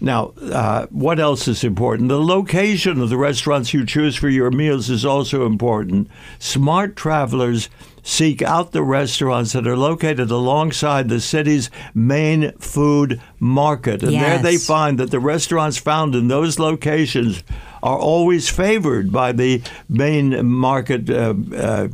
Now, 0.00 0.32
uh, 0.42 0.86
what 0.90 1.18
else 1.20 1.46
is 1.46 1.64
important? 1.64 2.08
The 2.08 2.20
location 2.20 3.00
of 3.00 3.10
the 3.10 3.16
restaurants 3.16 3.72
you 3.72 3.86
choose 3.86 4.16
for 4.16 4.28
your 4.28 4.50
meals 4.50 4.90
is 4.90 5.04
also 5.04 5.46
important. 5.46 6.08
Smart 6.38 6.96
travelers 6.96 7.68
seek 8.02 8.40
out 8.40 8.72
the 8.72 8.82
restaurants 8.82 9.52
that 9.52 9.66
are 9.66 9.76
located 9.76 10.30
alongside 10.30 11.08
the 11.08 11.20
city's 11.20 11.70
main 11.94 12.52
food 12.58 13.20
market. 13.40 14.02
And 14.02 14.12
there 14.12 14.38
they 14.38 14.58
find 14.58 14.98
that 14.98 15.10
the 15.10 15.18
restaurants 15.18 15.76
found 15.76 16.14
in 16.14 16.28
those 16.28 16.58
locations 16.58 17.42
are 17.86 17.98
always 17.98 18.48
favored 18.48 19.12
by 19.12 19.30
the 19.30 19.62
main 19.88 20.44
market 20.44 21.08
uh, 21.08 21.32
uh, 21.56 21.86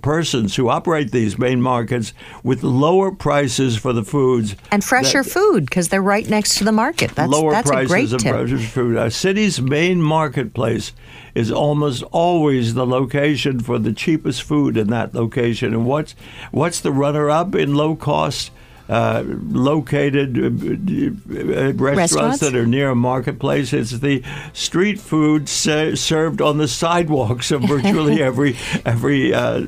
persons 0.00 0.54
who 0.54 0.68
operate 0.68 1.10
these 1.10 1.36
main 1.36 1.60
markets 1.60 2.12
with 2.44 2.62
lower 2.62 3.10
prices 3.10 3.76
for 3.76 3.92
the 3.92 4.04
foods 4.04 4.54
and 4.70 4.84
fresher 4.84 5.24
food 5.24 5.64
because 5.64 5.88
they're 5.88 6.00
right 6.00 6.28
next 6.28 6.54
to 6.58 6.64
the 6.64 6.70
market. 6.70 7.10
That's 7.16 7.32
lower 7.32 7.50
that's 7.50 7.68
prices 7.68 7.90
a 7.90 7.94
great 7.94 8.12
of 8.12 8.22
tip. 8.22 8.48
fresh 8.48 8.66
food. 8.70 8.96
A 8.96 9.10
city's 9.10 9.60
main 9.60 10.00
marketplace 10.00 10.92
is 11.34 11.50
almost 11.50 12.04
always 12.12 12.74
the 12.74 12.86
location 12.86 13.58
for 13.58 13.80
the 13.80 13.92
cheapest 13.92 14.44
food 14.44 14.76
in 14.76 14.86
that 14.90 15.14
location. 15.14 15.74
And 15.74 15.84
what's 15.84 16.14
what's 16.52 16.78
the 16.78 16.92
runner-up 16.92 17.56
in 17.56 17.74
low 17.74 17.96
cost? 17.96 18.52
Uh, 18.88 19.22
located 19.50 20.38
uh, 20.38 20.46
uh, 20.46 21.72
restaurants, 21.74 21.98
Restaurants? 21.98 22.38
that 22.40 22.54
are 22.54 22.66
near 22.66 22.88
a 22.88 22.94
marketplace. 22.94 23.74
It's 23.74 23.90
the 23.90 24.22
street 24.54 24.98
food 24.98 25.46
se- 25.48 25.96
served 25.96 26.40
on 26.40 26.56
the 26.56 26.68
sidewalks 26.68 27.50
of 27.50 27.62
virtually 27.62 28.22
every 28.30 28.56
every 28.86 29.34
uh, 29.34 29.60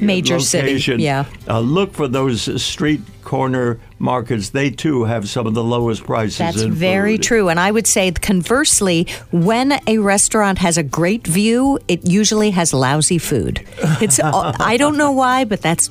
Major 0.00 0.40
city, 0.40 1.02
yeah. 1.02 1.26
Uh, 1.46 1.60
look 1.60 1.92
for 1.92 2.08
those 2.08 2.62
street 2.62 3.02
corner 3.24 3.78
markets. 3.98 4.50
They 4.50 4.70
too 4.70 5.04
have 5.04 5.28
some 5.28 5.46
of 5.46 5.54
the 5.54 5.64
lowest 5.64 6.04
prices. 6.04 6.38
That's 6.38 6.62
very 6.62 7.18
true. 7.18 7.48
And 7.48 7.60
I 7.60 7.70
would 7.70 7.86
say 7.86 8.10
conversely, 8.12 9.06
when 9.30 9.80
a 9.86 9.98
restaurant 9.98 10.58
has 10.58 10.78
a 10.78 10.82
great 10.82 11.26
view, 11.26 11.78
it 11.88 12.08
usually 12.08 12.50
has 12.50 12.72
lousy 12.72 13.18
food. 13.18 13.64
It's 14.00 14.18
I 14.22 14.76
don't 14.76 14.96
know 14.96 15.12
why, 15.12 15.44
but 15.44 15.60
that's 15.60 15.90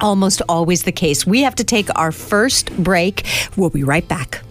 almost 0.00 0.42
always 0.48 0.84
the 0.84 0.92
case. 0.92 1.26
We 1.26 1.42
have 1.42 1.54
to 1.56 1.64
take 1.64 1.88
our 1.98 2.12
first 2.12 2.74
break. 2.76 3.26
We'll 3.56 3.70
be 3.70 3.84
right 3.84 4.06
back. 4.06 4.42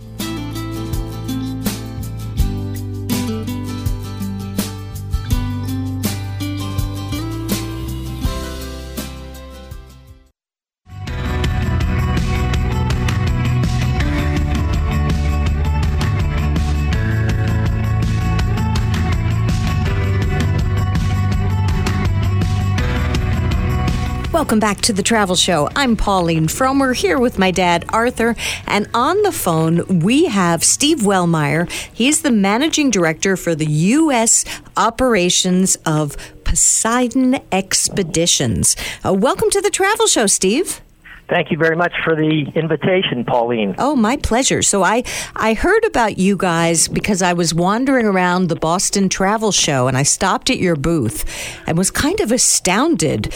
Welcome 24.35 24.59
back 24.59 24.81
to 24.81 24.91
the 24.91 25.01
Travel 25.01 25.37
Show. 25.37 25.69
I'm 25.77 25.95
Pauline 25.95 26.47
Frommer 26.47 26.93
here 26.93 27.17
with 27.17 27.39
my 27.39 27.51
dad, 27.51 27.85
Arthur. 27.93 28.35
And 28.67 28.85
on 28.93 29.21
the 29.21 29.31
phone, 29.31 30.01
we 30.01 30.25
have 30.25 30.61
Steve 30.61 30.99
Wellmeyer. 30.99 31.71
He's 31.93 32.21
the 32.21 32.31
managing 32.31 32.91
director 32.91 33.37
for 33.37 33.55
the 33.55 33.65
U.S. 33.65 34.43
operations 34.75 35.77
of 35.85 36.17
Poseidon 36.43 37.39
Expeditions. 37.53 38.75
Uh, 39.05 39.13
welcome 39.13 39.49
to 39.51 39.61
the 39.61 39.69
Travel 39.69 40.05
Show, 40.05 40.27
Steve. 40.27 40.81
Thank 41.27 41.49
you 41.49 41.57
very 41.57 41.75
much 41.75 41.93
for 42.03 42.15
the 42.15 42.51
invitation, 42.53 43.25
Pauline. 43.25 43.73
Oh, 43.79 43.95
my 43.95 44.15
pleasure. 44.17 44.61
So 44.61 44.83
I 44.83 45.03
I 45.35 45.55
heard 45.55 45.83
about 45.85 46.19
you 46.19 46.37
guys 46.37 46.87
because 46.87 47.23
I 47.23 47.33
was 47.33 47.53
wandering 47.53 48.05
around 48.05 48.49
the 48.49 48.55
Boston 48.55 49.09
Travel 49.09 49.51
Show 49.51 49.87
and 49.87 49.97
I 49.97 50.03
stopped 50.03 50.51
at 50.51 50.59
your 50.59 50.75
booth 50.75 51.25
and 51.65 51.79
was 51.79 51.89
kind 51.89 52.19
of 52.19 52.31
astounded 52.31 53.33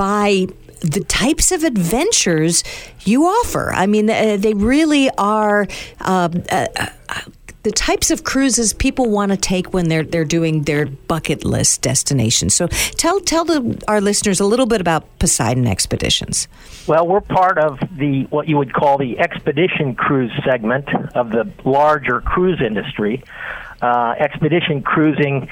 by 0.00 0.46
the 0.80 1.04
types 1.08 1.52
of 1.52 1.62
adventures 1.62 2.64
you 3.04 3.26
offer. 3.26 3.70
I 3.70 3.86
mean, 3.86 4.08
uh, 4.08 4.38
they 4.38 4.54
really 4.54 5.10
are. 5.18 5.66
Uh, 6.00 6.30
uh, 6.50 6.66
uh, 7.10 7.20
the 7.64 7.70
types 7.70 8.10
of 8.10 8.24
cruises 8.24 8.72
people 8.72 9.10
want 9.10 9.30
to 9.30 9.36
take 9.36 9.74
when 9.74 9.90
they're 9.90 10.02
they're 10.02 10.24
doing 10.24 10.62
their 10.62 10.86
bucket 10.86 11.44
list 11.44 11.82
destinations. 11.82 12.54
So 12.54 12.68
tell 12.68 13.20
tell 13.20 13.44
the, 13.44 13.84
our 13.88 14.00
listeners 14.00 14.40
a 14.40 14.46
little 14.46 14.64
bit 14.64 14.80
about 14.80 15.04
Poseidon 15.18 15.66
Expeditions. 15.66 16.48
Well, 16.86 17.06
we're 17.06 17.20
part 17.20 17.58
of 17.58 17.78
the 17.98 18.22
what 18.30 18.48
you 18.48 18.56
would 18.56 18.72
call 18.72 18.96
the 18.96 19.18
expedition 19.18 19.94
cruise 19.94 20.32
segment 20.46 20.88
of 21.14 21.30
the 21.30 21.46
larger 21.66 22.22
cruise 22.22 22.62
industry. 22.62 23.22
Uh, 23.82 24.14
expedition 24.18 24.80
cruising 24.80 25.50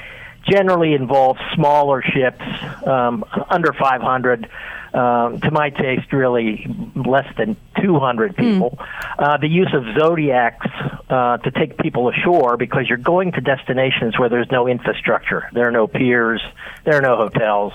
generally 0.49 0.93
involves 0.93 1.39
smaller 1.55 2.01
ships, 2.01 2.43
um, 2.85 3.23
under 3.49 3.73
500. 3.73 4.49
Um, 4.91 5.39
to 5.41 5.51
my 5.51 5.69
taste, 5.69 6.11
really 6.11 6.65
less 6.95 7.27
than 7.37 7.55
200 7.79 8.35
people. 8.35 8.79
Uh, 9.19 9.37
the 9.37 9.47
use 9.47 9.71
of 9.71 9.83
zodiacs 9.95 10.65
uh, 11.11 11.37
to 11.37 11.51
take 11.51 11.77
people 11.77 12.09
ashore 12.09 12.57
because 12.57 12.89
you're 12.89 12.97
going 12.97 13.31
to 13.33 13.41
destinations 13.41 14.17
where 14.17 14.29
there's 14.29 14.49
no 14.49 14.67
infrastructure. 14.67 15.47
There 15.53 15.67
are 15.67 15.71
no 15.71 15.85
piers, 15.85 16.41
there 16.85 16.95
are 16.95 17.01
no 17.01 17.17
hotels, 17.17 17.73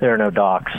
there 0.00 0.12
are 0.12 0.18
no 0.18 0.30
docks. 0.30 0.72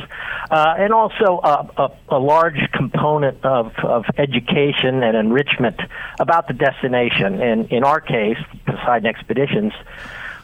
Uh, 0.49 0.75
and 0.77 0.93
also 0.93 1.39
a, 1.43 1.69
a, 1.77 1.91
a 2.15 2.19
large 2.19 2.59
component 2.73 3.43
of, 3.45 3.71
of 3.83 4.05
education 4.17 5.03
and 5.03 5.15
enrichment 5.15 5.79
about 6.19 6.47
the 6.47 6.53
destination. 6.53 7.41
And 7.41 7.71
in 7.71 7.83
our 7.83 8.01
case, 8.01 8.37
Poseidon 8.65 9.05
Expeditions, 9.05 9.73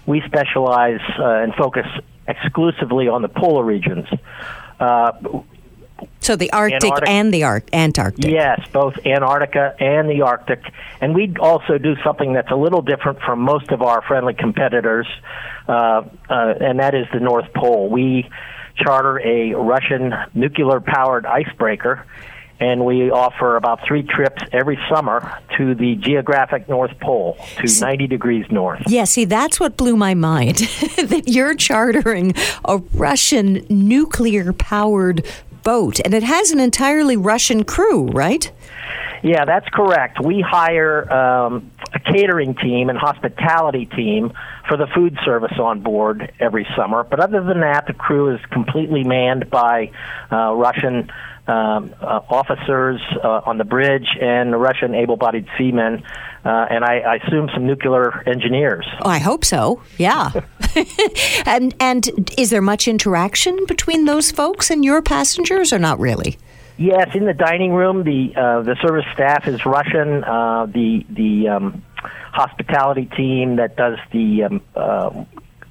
we 0.05 0.21
specialize 0.25 1.01
uh, 1.19 1.25
and 1.25 1.53
focus 1.55 1.85
exclusively 2.27 3.07
on 3.07 3.21
the 3.21 3.29
polar 3.29 3.63
regions. 3.63 4.07
Uh, 4.79 5.11
So 6.19 6.35
the 6.35 6.51
Arctic 6.51 6.91
and 7.07 7.33
the 7.33 7.43
Ar- 7.43 7.63
Antarctic. 7.71 8.29
Yes, 8.31 8.59
both 8.73 8.95
Antarctica 9.05 9.75
and 9.79 10.09
the 10.09 10.23
Arctic. 10.23 10.61
And 10.99 11.13
we 11.15 11.33
also 11.39 11.77
do 11.77 11.95
something 12.03 12.33
that's 12.33 12.51
a 12.51 12.55
little 12.55 12.81
different 12.81 13.19
from 13.21 13.39
most 13.39 13.69
of 13.71 13.81
our 13.81 14.01
friendly 14.01 14.33
competitors, 14.33 15.07
uh, 15.67 15.71
uh, 16.29 16.53
and 16.59 16.79
that 16.79 16.95
is 16.95 17.05
the 17.13 17.19
North 17.19 17.53
Pole. 17.53 17.89
We 17.89 18.29
charter 18.75 19.19
a 19.21 19.53
Russian 19.53 20.13
nuclear 20.33 20.81
powered 20.81 21.25
icebreaker, 21.25 22.05
and 22.59 22.85
we 22.85 23.11
offer 23.11 23.55
about 23.55 23.85
three 23.85 24.03
trips 24.03 24.41
every 24.51 24.79
summer 24.89 25.39
to 25.57 25.75
the 25.75 25.95
geographic 25.95 26.69
North 26.69 26.97
Pole, 26.99 27.37
to 27.57 27.79
90 27.81 28.07
degrees 28.07 28.45
north. 28.49 28.81
Yeah, 28.87 29.03
see, 29.03 29.25
that's 29.25 29.59
what 29.59 29.77
blew 29.77 29.95
my 29.95 30.13
mind 30.13 30.57
that 30.97 31.23
you're 31.27 31.55
chartering 31.55 32.33
a 32.63 32.77
Russian 32.93 33.65
nuclear 33.69 34.53
powered 34.53 35.25
boat, 35.63 35.99
and 36.05 36.13
it 36.13 36.23
has 36.23 36.51
an 36.51 36.59
entirely 36.59 37.17
Russian 37.17 37.63
crew, 37.63 38.05
right? 38.07 38.51
Yeah, 39.23 39.43
that's 39.45 39.67
correct. 39.69 40.23
We 40.23 40.41
hire 40.41 41.11
um, 41.11 41.71
a 41.93 41.99
catering 41.99 42.53
team 42.53 42.89
and 42.89 42.97
hospitality 42.97 43.87
team 43.87 44.33
for 44.67 44.77
the 44.77 44.85
food 44.93 45.17
service 45.25 45.57
on 45.57 45.81
board 45.81 46.31
every 46.39 46.67
summer. 46.75 47.03
But 47.03 47.19
other 47.19 47.43
than 47.43 47.61
that, 47.61 47.87
the 47.87 47.93
crew 47.93 48.35
is 48.35 48.39
completely 48.51 49.03
manned 49.03 49.49
by 49.49 49.91
uh, 50.31 50.53
Russian 50.53 51.09
um, 51.47 51.93
uh, 52.01 52.21
officers 52.29 53.01
uh, 53.23 53.41
on 53.45 53.57
the 53.57 53.63
bridge 53.63 54.07
and 54.19 54.59
Russian 54.59 54.95
able-bodied 54.95 55.47
seamen, 55.57 56.03
uh, 56.43 56.67
and 56.69 56.83
I, 56.83 56.99
I 56.99 57.15
assume 57.15 57.49
some 57.53 57.65
nuclear 57.65 58.23
engineers. 58.27 58.87
Oh, 59.01 59.09
I 59.09 59.19
hope 59.19 59.45
so. 59.45 59.81
Yeah. 59.97 60.31
and 61.45 61.75
and 61.79 62.31
is 62.37 62.49
there 62.49 62.61
much 62.61 62.87
interaction 62.87 63.65
between 63.67 64.05
those 64.05 64.31
folks 64.31 64.69
and 64.69 64.83
your 64.83 65.01
passengers, 65.01 65.71
or 65.71 65.79
not 65.79 65.99
really? 65.99 66.37
Yes, 66.77 67.15
in 67.15 67.25
the 67.25 67.33
dining 67.33 67.71
room, 67.73 68.03
the 68.03 68.35
uh, 68.35 68.61
the 68.61 68.75
service 68.81 69.05
staff 69.13 69.47
is 69.47 69.65
Russian. 69.65 70.23
Uh, 70.23 70.65
the 70.65 71.05
the 71.09 71.47
um, 71.47 71.83
hospitality 72.33 73.05
team 73.05 73.55
that 73.55 73.77
does 73.77 73.97
the 74.11 74.43
um, 74.43 74.61
uh, 74.75 75.23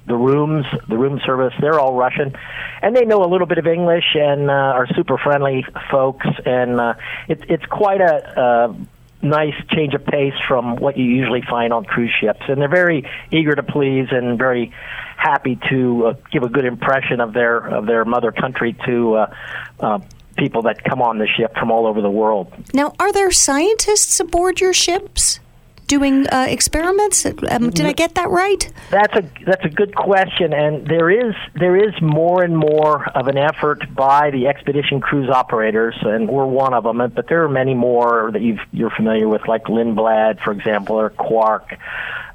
the 0.07 0.15
rooms, 0.15 0.65
the 0.87 0.97
room 0.97 1.19
service, 1.25 1.53
they're 1.59 1.79
all 1.79 1.95
Russian, 1.95 2.35
and 2.81 2.95
they 2.95 3.05
know 3.05 3.23
a 3.23 3.29
little 3.29 3.47
bit 3.47 3.57
of 3.57 3.67
English 3.67 4.15
and 4.15 4.49
uh, 4.49 4.53
are 4.53 4.87
super 4.95 5.17
friendly 5.17 5.65
folks. 5.89 6.27
And 6.45 6.79
uh, 6.79 6.93
it's 7.27 7.43
it's 7.49 7.65
quite 7.65 8.01
a 8.01 8.39
uh, 8.39 8.73
nice 9.21 9.55
change 9.71 9.93
of 9.93 10.05
pace 10.05 10.35
from 10.47 10.75
what 10.77 10.97
you 10.97 11.05
usually 11.05 11.41
find 11.41 11.73
on 11.73 11.85
cruise 11.85 12.13
ships. 12.19 12.41
And 12.47 12.61
they're 12.61 12.69
very 12.69 13.09
eager 13.31 13.55
to 13.55 13.63
please 13.63 14.07
and 14.11 14.37
very 14.37 14.71
happy 15.17 15.57
to 15.69 16.07
uh, 16.07 16.13
give 16.31 16.43
a 16.43 16.49
good 16.49 16.65
impression 16.65 17.19
of 17.19 17.33
their 17.33 17.57
of 17.57 17.85
their 17.85 18.05
mother 18.05 18.31
country 18.31 18.75
to 18.85 19.15
uh, 19.15 19.35
uh, 19.79 19.99
people 20.37 20.63
that 20.63 20.83
come 20.83 21.01
on 21.01 21.17
the 21.17 21.27
ship 21.27 21.55
from 21.57 21.71
all 21.71 21.87
over 21.87 22.01
the 22.01 22.11
world. 22.11 22.53
Now, 22.73 22.93
are 22.99 23.11
there 23.11 23.31
scientists 23.31 24.19
aboard 24.19 24.59
your 24.59 24.73
ships? 24.73 25.39
Doing 25.87 26.27
uh, 26.27 26.45
experiments? 26.49 27.25
Um, 27.25 27.69
did 27.69 27.85
I 27.85 27.93
get 27.93 28.15
that 28.15 28.29
right? 28.29 28.71
That's 28.91 29.15
a 29.15 29.29
that's 29.45 29.65
a 29.65 29.69
good 29.69 29.95
question, 29.95 30.53
and 30.53 30.87
there 30.87 31.09
is 31.09 31.35
there 31.55 31.75
is 31.75 31.93
more 32.01 32.43
and 32.43 32.57
more 32.57 33.07
of 33.09 33.27
an 33.27 33.37
effort 33.37 33.83
by 33.93 34.31
the 34.31 34.47
expedition 34.47 35.01
cruise 35.01 35.29
operators, 35.29 35.95
and 36.01 36.27
we're 36.27 36.45
one 36.45 36.73
of 36.73 36.83
them. 36.83 36.97
But 37.13 37.27
there 37.27 37.43
are 37.43 37.49
many 37.49 37.73
more 37.73 38.31
that 38.31 38.41
you 38.41 38.87
are 38.87 38.95
familiar 38.95 39.27
with, 39.27 39.47
like 39.47 39.65
Lindblad, 39.65 40.43
for 40.43 40.51
example, 40.51 40.97
or 40.97 41.09
Quark, 41.09 41.77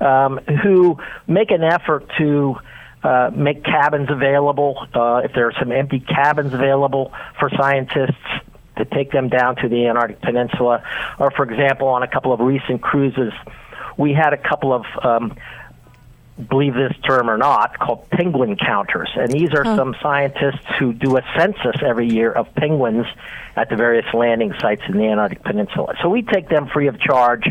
um, 0.00 0.38
who 0.62 0.98
make 1.26 1.50
an 1.50 1.62
effort 1.62 2.10
to. 2.18 2.56
Uh, 3.02 3.30
make 3.34 3.64
cabins 3.64 4.10
available. 4.10 4.86
Uh, 4.92 5.22
if 5.24 5.32
there 5.32 5.46
are 5.46 5.54
some 5.58 5.72
empty 5.72 6.00
cabins 6.00 6.52
available 6.52 7.14
for 7.38 7.48
scientists 7.56 8.39
to 8.80 8.84
take 8.84 9.12
them 9.12 9.28
down 9.28 9.56
to 9.56 9.68
the 9.68 9.86
Antarctic 9.86 10.20
Peninsula. 10.20 10.82
Or, 11.18 11.30
for 11.30 11.44
example, 11.44 11.88
on 11.88 12.02
a 12.02 12.08
couple 12.08 12.32
of 12.32 12.40
recent 12.40 12.82
cruises, 12.82 13.32
we 13.96 14.12
had 14.12 14.32
a 14.32 14.36
couple 14.36 14.72
of 14.72 14.84
um, 15.02 15.36
believe 16.48 16.74
this 16.74 16.96
term 17.06 17.28
or 17.28 17.36
not, 17.36 17.78
called 17.78 18.08
penguin 18.10 18.56
counters. 18.56 19.10
And 19.14 19.30
these 19.30 19.50
are 19.52 19.64
some 19.64 19.94
scientists 20.02 20.64
who 20.78 20.92
do 20.92 21.16
a 21.16 21.22
census 21.36 21.76
every 21.84 22.08
year 22.08 22.32
of 22.32 22.52
penguins 22.54 23.06
at 23.56 23.68
the 23.68 23.76
various 23.76 24.06
landing 24.14 24.52
sites 24.60 24.82
in 24.88 24.96
the 24.96 25.04
Antarctic 25.04 25.42
Peninsula. 25.42 25.94
So 26.02 26.08
we 26.08 26.22
take 26.22 26.48
them 26.48 26.68
free 26.68 26.86
of 26.86 26.98
charge, 27.00 27.44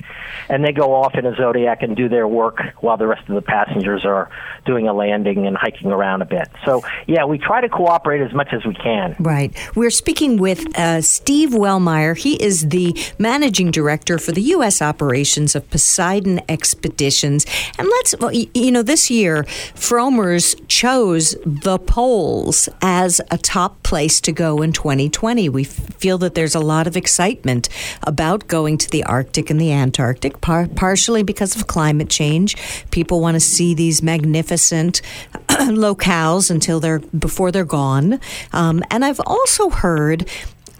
and 0.50 0.64
they 0.64 0.72
go 0.72 0.94
off 0.94 1.16
in 1.16 1.26
a 1.26 1.36
Zodiac 1.36 1.82
and 1.82 1.96
do 1.96 2.10
their 2.10 2.28
work 2.28 2.62
while 2.80 2.98
the 2.98 3.08
rest 3.08 3.28
of 3.28 3.36
the 3.36 3.42
passengers 3.42 4.06
are 4.06 4.30
doing 4.66 4.88
a 4.88 4.94
landing 4.94 5.48
and 5.48 5.58
hiking 5.58 5.92
around 5.92 6.22
a 6.22 6.26
bit. 6.26 6.48
So, 6.66 6.84
yeah, 7.08 7.26
we 7.26 7.38
try 7.38 7.62
to 7.62 7.70
cooperate 7.70 8.22
as 8.22 8.34
much 8.34 8.50
as 8.52 8.66
we 8.66 8.74
can. 8.74 9.16
Right. 9.20 9.56
We're 9.76 9.90
speaking 9.90 10.38
with 10.38 10.78
uh, 10.78 11.02
Steve 11.02 11.50
Wellmeyer. 11.50 12.18
He 12.18 12.42
is 12.42 12.70
the 12.70 12.98
managing 13.18 13.72
director 13.72 14.18
for 14.18 14.32
the 14.32 14.42
U.S. 14.42 14.82
operations 14.82 15.56
of 15.56 15.70
Poseidon 15.70 16.42
Expeditions. 16.50 17.46
And 17.78 17.88
let's, 17.88 18.16
you 18.54 18.72
know, 18.72 18.84
this 18.84 19.10
year, 19.10 19.44
Frommer's 19.76 20.56
chose 20.68 21.36
the 21.46 21.80
poles 21.80 22.70
as 22.82 23.22
a 23.32 23.38
top 23.38 23.82
place 23.84 24.22
to 24.22 24.32
go 24.32 24.62
in 24.62 24.72
2020. 24.72 25.50
We 25.50 25.68
feel 25.98 26.18
that 26.20 26.36
there's 26.36 26.56
a 26.56 26.60
lot 26.60 26.88
of 26.88 26.96
excitement 26.96 27.70
about 28.04 28.48
going 28.48 28.78
to 28.78 28.90
the 28.90 29.04
Arctic 29.04 29.50
and 29.50 29.60
the 29.60 29.72
Antarctic, 29.72 30.42
par- 30.42 30.70
partially 30.76 31.24
because 31.24 31.56
of 31.56 31.68
climate 31.68 32.10
change. 32.10 32.56
People 32.92 33.22
want 33.22 33.36
to 33.36 33.40
see 33.40 33.74
these 33.74 34.02
magnificent 34.02 35.02
locales 35.48 36.50
until 36.52 36.80
they're 36.80 37.00
before 37.00 37.52
they're 37.52 37.66
gone. 37.66 38.20
Um, 38.54 38.84
and 38.92 39.04
I've 39.04 39.22
also 39.26 39.70
heard 39.70 40.30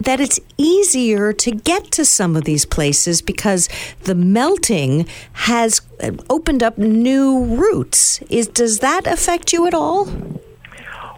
that 0.00 0.20
it's 0.20 0.40
easier 0.56 1.32
to 1.32 1.50
get 1.50 1.90
to 1.92 2.04
some 2.04 2.34
of 2.34 2.44
these 2.44 2.64
places 2.64 3.20
because 3.20 3.68
the 4.04 4.14
melting 4.14 5.06
has 5.32 5.82
uh, 6.02 6.12
opened 6.30 6.62
up 6.62 6.78
new 6.78 7.44
routes. 7.44 8.20
Is 8.30 8.48
does 8.48 8.78
that 8.78 9.06
affect 9.06 9.52
you 9.52 9.66
at 9.66 9.74
all? 9.74 10.08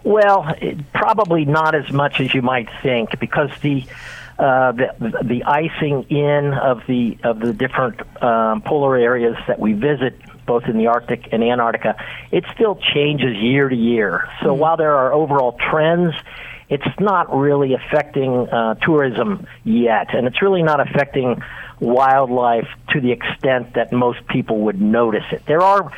Well, 0.03 0.53
it, 0.61 0.91
probably 0.91 1.45
not 1.45 1.75
as 1.75 1.91
much 1.91 2.19
as 2.19 2.33
you 2.33 2.41
might 2.41 2.69
think, 2.81 3.19
because 3.19 3.49
the 3.61 3.85
uh, 4.37 4.71
the, 4.71 5.19
the 5.23 5.43
icing 5.43 6.03
in 6.09 6.53
of 6.53 6.81
the 6.87 7.17
of 7.23 7.39
the 7.39 7.53
different 7.53 8.01
um, 8.21 8.61
polar 8.61 8.97
areas 8.97 9.37
that 9.47 9.59
we 9.59 9.73
visit, 9.73 10.19
both 10.45 10.63
in 10.65 10.77
the 10.77 10.87
Arctic 10.87 11.29
and 11.31 11.43
Antarctica, 11.43 11.95
it 12.31 12.43
still 12.53 12.75
changes 12.75 13.37
year 13.37 13.69
to 13.69 13.75
year. 13.75 14.27
So 14.41 14.47
mm-hmm. 14.47 14.59
while 14.59 14.77
there 14.77 14.95
are 14.95 15.13
overall 15.13 15.53
trends, 15.53 16.15
it's 16.67 16.99
not 16.99 17.33
really 17.35 17.73
affecting 17.73 18.49
uh, 18.49 18.73
tourism 18.75 19.45
yet, 19.63 20.15
and 20.15 20.27
it's 20.27 20.41
really 20.41 20.63
not 20.63 20.79
affecting 20.79 21.41
wildlife 21.79 22.67
to 22.89 23.01
the 23.01 23.11
extent 23.11 23.73
that 23.75 23.91
most 23.91 24.25
people 24.27 24.61
would 24.61 24.81
notice 24.81 25.25
it. 25.31 25.45
There 25.45 25.61
are 25.61 25.91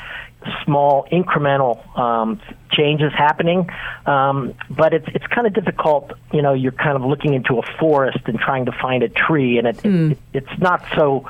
small 0.64 1.08
incremental 1.12 1.98
um, 1.98 2.40
changes 2.72 3.12
happening, 3.14 3.70
um, 4.06 4.54
but 4.70 4.94
it's 4.94 5.08
it's 5.14 5.28
kind 5.28 5.48
of 5.48 5.54
difficult. 5.54 6.12
You 6.34 6.42
know, 6.42 6.54
you're 6.54 6.72
kind 6.72 6.96
of 6.96 7.04
looking 7.04 7.34
into 7.34 7.60
a 7.60 7.64
forest 7.80 8.20
and 8.26 8.40
trying 8.40 8.66
to 8.66 8.72
find 8.72 9.04
a 9.04 9.10
tree, 9.10 9.58
and 9.58 9.68
it, 9.68 9.78
mm. 9.78 10.12
it 10.12 10.20
it's 10.34 10.60
not 10.60 10.84
so 10.96 11.28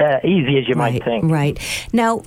uh, 0.00 0.18
easy 0.24 0.58
as 0.58 0.66
you 0.66 0.74
right, 0.74 0.94
might 0.94 1.04
think. 1.04 1.30
Right. 1.30 1.58
Now, 1.92 2.22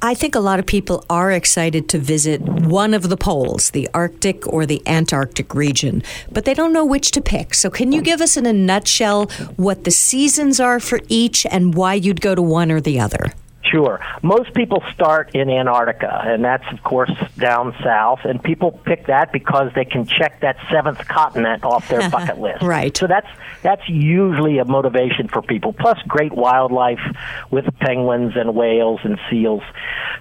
I 0.00 0.14
think 0.14 0.34
a 0.34 0.40
lot 0.40 0.58
of 0.58 0.66
people 0.66 1.04
are 1.10 1.32
excited 1.32 1.88
to 1.90 1.98
visit 1.98 2.40
one 2.40 2.94
of 2.94 3.08
the 3.08 3.16
poles, 3.16 3.70
the 3.70 3.88
Arctic 3.92 4.46
or 4.46 4.64
the 4.64 4.80
Antarctic 4.86 5.54
region, 5.54 6.02
but 6.30 6.44
they 6.44 6.54
don't 6.54 6.72
know 6.72 6.84
which 6.84 7.10
to 7.12 7.20
pick. 7.20 7.54
So, 7.54 7.68
can 7.68 7.92
you 7.92 8.00
give 8.00 8.20
us 8.20 8.36
in 8.36 8.46
a 8.46 8.52
nutshell 8.52 9.26
what 9.56 9.84
the 9.84 9.90
seasons 9.90 10.60
are 10.60 10.78
for 10.78 11.00
each 11.08 11.44
and 11.46 11.74
why 11.74 11.94
you'd 11.94 12.20
go 12.20 12.34
to 12.34 12.42
one 12.42 12.70
or 12.70 12.80
the 12.80 13.00
other? 13.00 13.32
Sure. 13.70 14.00
Most 14.22 14.54
people 14.54 14.82
start 14.94 15.34
in 15.34 15.50
Antarctica, 15.50 16.22
and 16.24 16.44
that's, 16.44 16.64
of 16.72 16.82
course, 16.82 17.10
down 17.38 17.74
south. 17.82 18.20
And 18.24 18.42
people 18.42 18.72
pick 18.72 19.06
that 19.06 19.32
because 19.32 19.72
they 19.74 19.84
can 19.84 20.06
check 20.06 20.40
that 20.40 20.56
seventh 20.70 21.06
continent 21.08 21.64
off 21.64 21.88
their 21.88 22.08
bucket 22.10 22.38
list. 22.38 22.62
right. 22.62 22.96
So 22.96 23.06
that's 23.06 23.28
that's 23.62 23.88
usually 23.88 24.58
a 24.58 24.64
motivation 24.64 25.28
for 25.28 25.42
people. 25.42 25.72
Plus, 25.72 25.98
great 26.06 26.32
wildlife 26.32 27.00
with 27.50 27.64
penguins 27.80 28.34
and 28.36 28.54
whales 28.54 29.00
and 29.02 29.18
seals. 29.30 29.62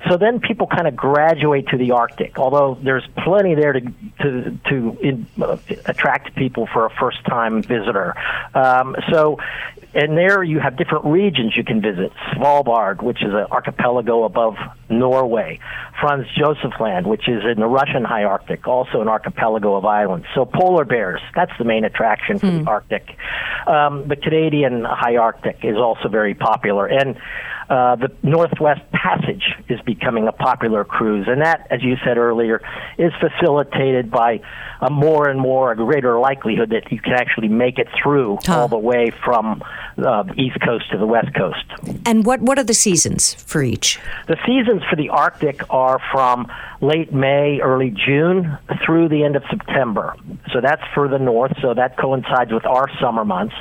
So 0.10 0.18
then 0.18 0.40
people 0.40 0.68
kind 0.68 0.88
of 0.88 0.96
graduate 0.96 1.68
to 1.70 1.78
the 1.78 1.92
Arctic. 1.92 2.38
Although 2.40 2.78
there's 2.82 3.08
plenty 3.24 3.56
there 3.56 3.74
to 3.74 3.82
to 4.22 4.60
to 4.70 4.98
in, 5.02 5.28
uh, 5.42 5.58
attract 5.86 6.36
people 6.36 6.68
for 6.72 6.86
a 6.86 6.90
first 6.90 7.24
time 7.26 7.62
visitor. 7.62 8.16
Um, 8.54 8.96
so 9.12 9.40
and 9.96 10.18
there 10.18 10.44
you 10.44 10.60
have 10.60 10.78
different 10.78 11.06
regions 11.06 11.54
you 11.56 11.64
can 11.64 11.82
visit. 11.82 12.12
Svalbard, 12.34 13.02
which 13.02 13.24
is 13.24 13.30
an 13.30 13.48
archipelago 13.50 14.26
above 14.26 14.56
Norway. 14.90 15.60
Franz 16.02 16.28
Josef 16.38 16.74
Land, 16.80 17.08
which 17.08 17.30
is 17.30 17.44
in 17.46 17.60
the 17.60 17.68
Russian 17.68 18.04
high 18.04 18.26
Arctic, 18.26 18.68
also 18.68 19.02
an 19.02 19.08
archipelago 19.08 19.76
of 19.76 19.86
islands. 19.86 20.28
So 20.36 20.46
polar 20.46 20.84
bears, 20.84 21.22
that's 21.34 21.52
the 21.58 21.64
main 21.64 21.86
attraction 21.86 22.40
for 22.40 22.48
mm. 22.48 22.52
the 22.52 22.60
hmm. 22.60 22.68
Arctic. 22.68 23.18
Um, 23.68 24.08
the 24.08 24.18
Canadian 24.18 24.84
high 24.84 25.16
Arctic 25.16 25.60
is 25.64 25.78
also 25.78 26.10
very 26.10 26.36
popular. 26.36 26.86
And 26.88 27.18
uh, 27.70 27.96
the 27.96 28.12
Northwest 28.24 28.82
Passage 28.92 29.44
is 29.70 29.80
becoming 29.82 30.28
a 30.28 30.32
popular 30.32 30.84
cruise, 30.84 31.28
and 31.28 31.42
that, 31.42 31.68
as 31.70 31.84
you 31.84 31.96
said 32.06 32.18
earlier, 32.18 32.62
is 32.98 33.12
facilitated 33.20 34.12
by 34.12 34.42
a 34.82 34.90
more 34.90 35.30
and 35.30 35.40
more 35.40 35.72
a 35.72 35.76
greater 35.76 36.20
likelihood 36.20 36.70
that 36.72 36.92
you 36.92 37.00
can 37.00 37.14
actually 37.14 37.48
make 37.48 37.80
it 37.80 37.88
through 38.02 38.38
huh. 38.46 38.62
all 38.62 38.68
the 38.68 38.78
way 38.78 39.12
from 39.24 39.64
uh, 39.98 40.24
the 40.24 40.34
East 40.34 40.60
Coast 40.62 40.92
to 40.92 40.98
the 40.98 41.08
West 41.08 41.34
Coast. 41.36 41.66
And 42.06 42.26
what 42.26 42.42
what 42.42 42.60
are 42.60 42.64
the 42.64 42.74
seasons 42.74 43.34
for 43.34 43.64
each? 43.64 44.00
The 44.28 44.38
seasons 44.46 44.84
for 44.90 44.96
the 44.96 45.10
Arctic 45.10 45.62
are 45.70 46.00
from 46.12 46.52
late 46.82 47.14
May, 47.14 47.60
early 47.62 47.92
June 47.92 48.58
through 48.86 49.10
the 49.10 49.24
end 49.24 49.36
of 49.36 49.44
September. 49.50 50.16
So 50.52 50.62
that's 50.62 50.82
for 50.94 51.08
the 51.08 51.20
north, 51.20 51.54
so 51.62 51.74
that 51.74 51.98
coincides 51.98 52.52
with 52.52 52.66
our 52.66 52.90
summer 53.00 53.26
months. 53.26 53.56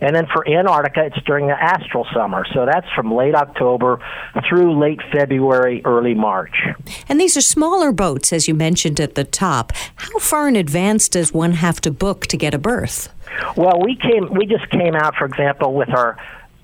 And 0.00 0.14
then 0.14 0.26
for 0.32 0.48
Antarctica, 0.48 1.04
it's 1.04 1.22
during 1.24 1.46
the 1.46 1.54
austral 1.54 2.06
summer. 2.14 2.44
So 2.52 2.66
that's 2.66 2.86
from 2.94 3.12
late 3.12 3.34
October 3.34 4.00
through 4.48 4.78
late 4.78 5.00
February, 5.12 5.82
early 5.84 6.14
March. 6.14 6.54
And 7.08 7.20
these 7.20 7.36
are 7.36 7.42
smaller 7.42 7.92
boats, 7.92 8.32
as 8.32 8.48
you 8.48 8.54
mentioned 8.54 9.00
at 9.00 9.14
the 9.14 9.24
top. 9.24 9.72
How 9.96 10.18
far 10.18 10.48
in 10.48 10.56
advance 10.56 11.08
does 11.08 11.32
one 11.32 11.52
have 11.52 11.80
to 11.82 11.90
book 11.90 12.26
to 12.28 12.36
get 12.36 12.54
a 12.54 12.58
berth? 12.58 13.12
Well, 13.56 13.80
we 13.80 13.96
came. 13.96 14.32
We 14.34 14.46
just 14.46 14.68
came 14.70 14.94
out, 14.94 15.14
for 15.16 15.24
example, 15.24 15.74
with 15.74 15.88
our 15.90 16.18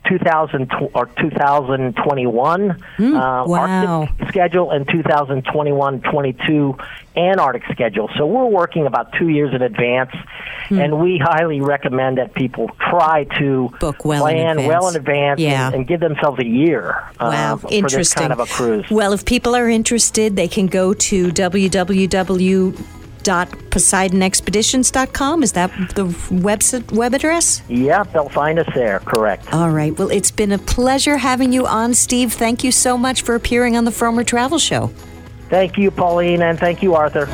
2000 0.06 0.70
or 0.94 1.06
2021 1.18 2.82
mm, 2.98 3.14
uh, 3.14 3.46
wow. 3.46 4.00
Arctic 4.00 4.28
schedule 4.28 4.70
and 4.70 4.86
2021-22 4.86 6.84
Antarctic 7.16 7.64
schedule. 7.72 8.08
So 8.16 8.26
we're 8.26 8.46
working 8.46 8.86
about 8.86 9.12
two 9.12 9.28
years 9.28 9.52
in 9.52 9.60
advance, 9.60 10.12
mm. 10.68 10.82
and 10.82 11.00
we 11.00 11.18
highly 11.18 11.60
recommend 11.60 12.18
that 12.18 12.32
people 12.32 12.70
try 12.78 13.24
to 13.38 13.74
book 13.80 14.04
well 14.04 14.22
plan 14.22 14.60
in 14.60 14.66
well 14.66 14.88
in 14.88 14.96
advance 14.96 15.40
yeah. 15.40 15.66
and, 15.66 15.74
and, 15.74 15.86
give 15.86 16.00
themselves 16.00 16.38
a 16.38 16.46
year 16.46 16.90
uh, 17.18 17.30
wow. 17.32 17.56
for 17.56 17.68
Interesting. 17.72 17.98
this 17.98 18.14
kind 18.14 18.32
of 18.32 18.38
a 18.40 18.46
cruise. 18.46 18.88
Well, 18.90 19.12
if 19.12 19.24
people 19.24 19.56
are 19.56 19.68
interested, 19.68 20.36
they 20.36 20.48
can 20.48 20.68
go 20.68 20.94
to 20.94 21.28
www 21.28 22.97
www.poseidonexpeditions.com. 23.18 25.42
Is 25.42 25.52
that 25.52 25.70
the 25.94 26.06
website, 26.06 26.90
web 26.92 27.14
address? 27.14 27.62
Yeah, 27.68 28.04
they'll 28.04 28.28
find 28.28 28.58
us 28.58 28.68
there, 28.74 29.00
correct. 29.00 29.52
All 29.52 29.70
right. 29.70 29.96
Well, 29.98 30.10
it's 30.10 30.30
been 30.30 30.52
a 30.52 30.58
pleasure 30.58 31.18
having 31.18 31.52
you 31.52 31.66
on, 31.66 31.94
Steve. 31.94 32.32
Thank 32.32 32.64
you 32.64 32.72
so 32.72 32.96
much 32.96 33.22
for 33.22 33.34
appearing 33.34 33.76
on 33.76 33.84
the 33.84 33.90
Frommer 33.90 34.26
Travel 34.26 34.58
Show. 34.58 34.90
Thank 35.48 35.78
you, 35.78 35.90
Pauline, 35.90 36.42
and 36.42 36.58
thank 36.58 36.82
you, 36.82 36.94
Arthur. 36.94 37.26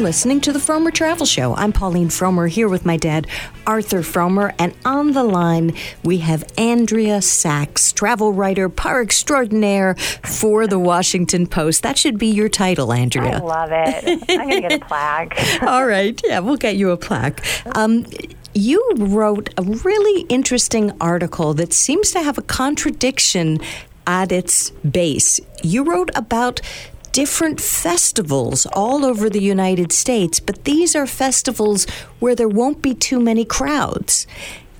Listening 0.00 0.40
to 0.40 0.52
the 0.54 0.58
Frommer 0.58 0.90
Travel 0.90 1.26
Show. 1.26 1.54
I'm 1.56 1.74
Pauline 1.74 2.08
Frommer 2.08 2.48
here 2.48 2.70
with 2.70 2.86
my 2.86 2.96
dad, 2.96 3.26
Arthur 3.66 3.98
Frommer, 3.98 4.54
and 4.58 4.74
on 4.82 5.12
the 5.12 5.22
line 5.22 5.74
we 6.02 6.18
have 6.18 6.42
Andrea 6.56 7.20
Sachs, 7.20 7.92
travel 7.92 8.32
writer 8.32 8.70
par 8.70 9.02
extraordinaire 9.02 9.96
for 10.24 10.66
the 10.66 10.78
Washington 10.78 11.46
Post. 11.46 11.82
That 11.82 11.98
should 11.98 12.18
be 12.18 12.28
your 12.28 12.48
title, 12.48 12.94
Andrea. 12.94 13.36
I 13.36 13.38
love 13.40 13.68
it. 13.72 14.22
I'm 14.30 14.48
going 14.48 14.62
to 14.62 14.68
get 14.68 14.82
a 14.82 14.84
plaque. 14.86 15.62
All 15.62 15.84
right. 15.84 16.18
Yeah, 16.24 16.38
we'll 16.38 16.56
get 16.56 16.76
you 16.76 16.92
a 16.92 16.96
plaque. 16.96 17.44
Um, 17.76 18.06
you 18.54 18.82
wrote 18.96 19.50
a 19.58 19.62
really 19.62 20.22
interesting 20.30 20.92
article 20.98 21.52
that 21.54 21.74
seems 21.74 22.10
to 22.12 22.22
have 22.22 22.38
a 22.38 22.42
contradiction 22.42 23.58
at 24.06 24.32
its 24.32 24.70
base. 24.70 25.40
You 25.62 25.84
wrote 25.84 26.10
about 26.14 26.60
different 27.12 27.60
festivals 27.60 28.66
all 28.72 29.04
over 29.04 29.28
the 29.28 29.42
United 29.42 29.92
States, 29.92 30.40
but 30.40 30.64
these 30.64 30.94
are 30.94 31.06
festivals 31.06 31.86
where 32.18 32.34
there 32.34 32.48
won't 32.48 32.82
be 32.82 32.94
too 32.94 33.20
many 33.20 33.44
crowds. 33.44 34.26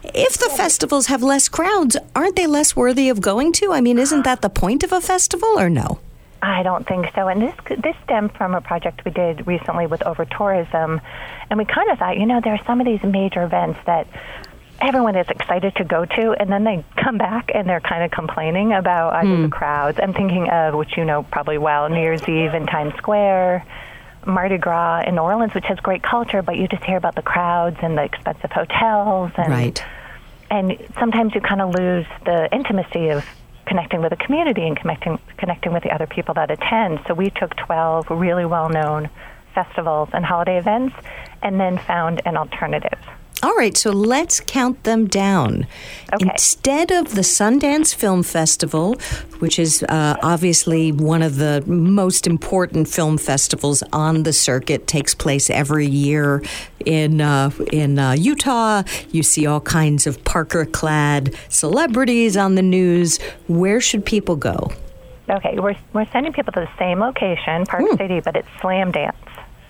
If 0.02 0.38
the 0.38 0.50
festivals 0.56 1.06
have 1.06 1.22
less 1.22 1.48
crowds, 1.48 1.96
aren't 2.14 2.36
they 2.36 2.46
less 2.46 2.74
worthy 2.74 3.08
of 3.08 3.20
going 3.20 3.52
to? 3.54 3.72
I 3.72 3.80
mean, 3.80 3.98
isn't 3.98 4.24
that 4.24 4.42
the 4.42 4.50
point 4.50 4.82
of 4.82 4.92
a 4.92 5.00
festival 5.00 5.58
or 5.58 5.68
no? 5.68 5.98
I 6.42 6.62
don't 6.62 6.86
think 6.86 7.06
so. 7.14 7.28
And 7.28 7.42
this 7.42 7.54
this 7.82 7.94
stemmed 8.04 8.32
from 8.32 8.54
a 8.54 8.62
project 8.62 9.04
we 9.04 9.10
did 9.10 9.46
recently 9.46 9.86
with 9.86 10.02
Over 10.02 10.24
Tourism, 10.24 11.00
and 11.50 11.58
we 11.58 11.66
kind 11.66 11.90
of 11.90 11.98
thought, 11.98 12.16
you 12.16 12.24
know, 12.24 12.40
there 12.42 12.54
are 12.54 12.64
some 12.64 12.80
of 12.80 12.86
these 12.86 13.02
major 13.02 13.42
events 13.42 13.78
that 13.84 14.06
everyone 14.80 15.16
is 15.16 15.28
excited 15.28 15.74
to 15.76 15.84
go 15.84 16.04
to, 16.04 16.32
and 16.38 16.50
then 16.50 16.64
they 16.64 16.84
come 16.96 17.18
back 17.18 17.50
and 17.54 17.68
they're 17.68 17.80
kind 17.80 18.04
of 18.04 18.10
complaining 18.10 18.72
about 18.72 19.14
either 19.14 19.36
mm. 19.36 19.42
the 19.44 19.48
crowds. 19.48 19.98
I'm 20.02 20.14
thinking 20.14 20.48
of, 20.48 20.74
which 20.74 20.96
you 20.96 21.04
know 21.04 21.22
probably 21.24 21.58
well, 21.58 21.88
New 21.88 22.00
Year's 22.00 22.22
Eve 22.28 22.54
in 22.54 22.66
Times 22.66 22.94
Square, 22.96 23.64
Mardi 24.26 24.58
Gras 24.58 25.04
in 25.06 25.14
New 25.14 25.22
Orleans, 25.22 25.54
which 25.54 25.66
has 25.66 25.78
great 25.80 26.02
culture, 26.02 26.42
but 26.42 26.56
you 26.56 26.68
just 26.68 26.84
hear 26.84 26.96
about 26.96 27.14
the 27.14 27.22
crowds 27.22 27.76
and 27.82 27.96
the 27.96 28.02
expensive 28.04 28.50
hotels, 28.50 29.32
and 29.36 29.48
right. 29.48 29.84
and 30.50 30.78
sometimes 30.98 31.34
you 31.34 31.40
kind 31.40 31.60
of 31.60 31.74
lose 31.74 32.06
the 32.24 32.48
intimacy 32.52 33.08
of 33.08 33.24
connecting 33.66 34.00
with 34.00 34.10
the 34.10 34.16
community 34.16 34.66
and 34.66 34.76
connecting 34.76 35.18
connecting 35.36 35.72
with 35.72 35.82
the 35.82 35.90
other 35.90 36.06
people 36.06 36.34
that 36.34 36.50
attend. 36.50 37.00
So 37.06 37.14
we 37.14 37.30
took 37.30 37.54
12 37.56 38.10
really 38.10 38.44
well-known 38.44 39.08
festivals 39.54 40.08
and 40.12 40.24
holiday 40.24 40.58
events, 40.58 40.94
and 41.42 41.60
then 41.60 41.78
found 41.78 42.22
an 42.24 42.36
alternative. 42.36 42.98
All 43.42 43.54
right, 43.54 43.74
so 43.74 43.90
let's 43.90 44.40
count 44.40 44.84
them 44.84 45.06
down. 45.06 45.66
Okay. 46.12 46.28
Instead 46.30 46.90
of 46.90 47.14
the 47.14 47.22
Sundance 47.22 47.94
Film 47.94 48.22
Festival, 48.22 48.94
which 49.38 49.58
is 49.58 49.82
uh, 49.84 50.16
obviously 50.22 50.92
one 50.92 51.22
of 51.22 51.36
the 51.36 51.62
most 51.66 52.26
important 52.26 52.86
film 52.86 53.16
festivals 53.16 53.82
on 53.92 54.24
the 54.24 54.32
circuit, 54.34 54.86
takes 54.86 55.14
place 55.14 55.48
every 55.48 55.86
year 55.86 56.42
in 56.84 57.22
uh, 57.22 57.50
in 57.72 57.98
uh, 57.98 58.12
Utah. 58.12 58.82
You 59.10 59.22
see 59.22 59.46
all 59.46 59.60
kinds 59.60 60.06
of 60.06 60.22
Parker-clad 60.24 61.34
celebrities 61.48 62.36
on 62.36 62.56
the 62.56 62.62
news. 62.62 63.18
Where 63.48 63.80
should 63.80 64.04
people 64.04 64.36
go? 64.36 64.70
Okay, 65.30 65.58
we're 65.58 65.76
we're 65.94 66.10
sending 66.12 66.34
people 66.34 66.52
to 66.52 66.60
the 66.60 66.78
same 66.78 67.00
location, 67.00 67.64
Park 67.64 67.84
hmm. 67.88 67.96
City, 67.96 68.20
but 68.20 68.36
it's 68.36 68.48
Slamdance. 68.60 69.14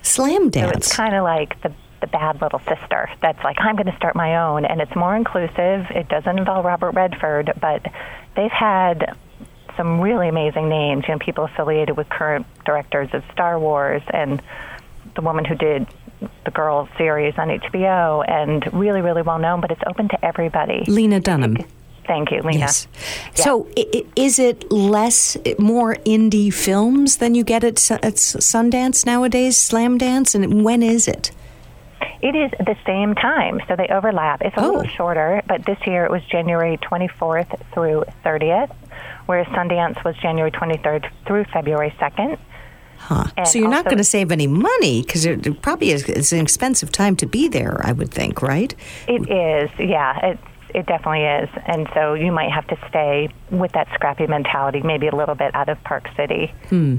Slam 0.01 0.49
Dance. 0.49 0.71
So 0.71 0.77
it's 0.77 0.95
kind 0.95 1.15
of 1.15 1.23
like 1.23 1.61
the 1.61 1.71
the 2.01 2.07
bad 2.07 2.41
little 2.41 2.59
sister 2.59 3.09
that's 3.21 3.43
like, 3.43 3.57
I'm 3.59 3.75
going 3.75 3.87
to 3.87 3.95
start 3.95 4.15
my 4.15 4.37
own. 4.37 4.65
And 4.65 4.81
it's 4.81 4.95
more 4.95 5.15
inclusive. 5.15 5.85
It 5.91 6.09
doesn't 6.09 6.37
involve 6.37 6.65
Robert 6.65 6.91
Redford, 6.91 7.53
but 7.59 7.85
they've 8.35 8.51
had 8.51 9.17
some 9.77 10.01
really 10.01 10.27
amazing 10.27 10.69
names, 10.69 11.05
you 11.07 11.13
know, 11.13 11.19
people 11.19 11.45
affiliated 11.45 11.95
with 11.95 12.09
current 12.09 12.45
directors 12.65 13.09
of 13.13 13.23
Star 13.31 13.57
Wars 13.59 14.01
and 14.13 14.41
the 15.15 15.21
woman 15.21 15.45
who 15.45 15.55
did 15.55 15.87
the 16.45 16.51
Girl 16.51 16.87
series 16.97 17.33
on 17.37 17.47
HBO 17.49 18.23
and 18.27 18.71
really, 18.73 19.01
really 19.01 19.21
well 19.21 19.39
known, 19.39 19.61
but 19.61 19.71
it's 19.71 19.81
open 19.87 20.09
to 20.09 20.25
everybody. 20.25 20.83
Lena 20.87 21.19
Dunham. 21.19 21.57
Thank 22.05 22.31
you, 22.31 22.41
Lena. 22.41 22.59
Yes. 22.59 22.87
Yeah. 23.37 23.43
So, 23.43 23.67
is 24.15 24.39
it 24.39 24.71
less, 24.71 25.37
more 25.57 25.95
indie 26.05 26.53
films 26.53 27.17
than 27.17 27.35
you 27.35 27.43
get 27.43 27.63
at, 27.63 27.91
at 27.91 28.15
Sundance 28.15 29.05
nowadays, 29.05 29.57
Slamdance? 29.57 30.35
And 30.35 30.65
when 30.65 30.83
is 30.83 31.07
it? 31.07 31.31
It 32.21 32.35
is 32.35 32.51
the 32.59 32.75
same 32.85 33.15
time, 33.15 33.61
so 33.67 33.75
they 33.75 33.87
overlap. 33.87 34.41
It's 34.41 34.55
a 34.57 34.61
oh. 34.61 34.71
little 34.71 34.87
shorter, 34.87 35.41
but 35.47 35.65
this 35.65 35.77
year 35.85 36.05
it 36.05 36.11
was 36.11 36.23
January 36.25 36.77
24th 36.77 37.59
through 37.73 38.05
30th, 38.23 38.73
whereas 39.25 39.47
Sundance 39.47 40.03
was 40.03 40.15
January 40.17 40.51
23rd 40.51 41.09
through 41.25 41.45
February 41.45 41.93
2nd. 41.99 42.37
Huh. 42.97 43.25
So 43.45 43.57
you're 43.57 43.67
not 43.67 43.85
going 43.85 43.97
to 43.97 44.03
save 44.03 44.31
any 44.31 44.45
money 44.45 45.01
because 45.01 45.25
it 45.25 45.61
probably 45.63 45.89
is 45.89 46.07
it's 46.07 46.31
an 46.31 46.39
expensive 46.39 46.91
time 46.91 47.15
to 47.15 47.25
be 47.25 47.47
there. 47.47 47.81
I 47.83 47.93
would 47.93 48.11
think, 48.11 48.43
right? 48.43 48.75
It 49.07 49.23
is. 49.27 49.71
Yeah, 49.79 50.19
it's 50.23 50.50
it 50.73 50.85
definitely 50.85 51.23
is. 51.23 51.49
And 51.65 51.87
so 51.93 52.13
you 52.13 52.31
might 52.31 52.51
have 52.51 52.67
to 52.67 52.77
stay 52.89 53.29
with 53.49 53.71
that 53.73 53.87
scrappy 53.93 54.27
mentality, 54.27 54.81
maybe 54.81 55.07
a 55.07 55.15
little 55.15 55.35
bit 55.35 55.53
out 55.55 55.69
of 55.69 55.83
Park 55.83 56.07
City. 56.15 56.53
Hmm. 56.69 56.97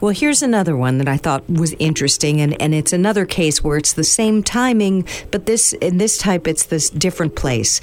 Well, 0.00 0.12
here's 0.12 0.42
another 0.42 0.76
one 0.76 0.98
that 0.98 1.08
I 1.08 1.16
thought 1.16 1.48
was 1.48 1.74
interesting, 1.78 2.40
and, 2.40 2.60
and 2.60 2.74
it's 2.74 2.92
another 2.92 3.26
case 3.26 3.62
where 3.62 3.76
it's 3.76 3.92
the 3.92 4.04
same 4.04 4.42
timing, 4.42 5.06
but 5.30 5.46
this 5.46 5.72
in 5.74 5.98
this 5.98 6.18
type, 6.18 6.46
it's 6.46 6.66
this 6.66 6.90
different 6.90 7.36
place. 7.36 7.80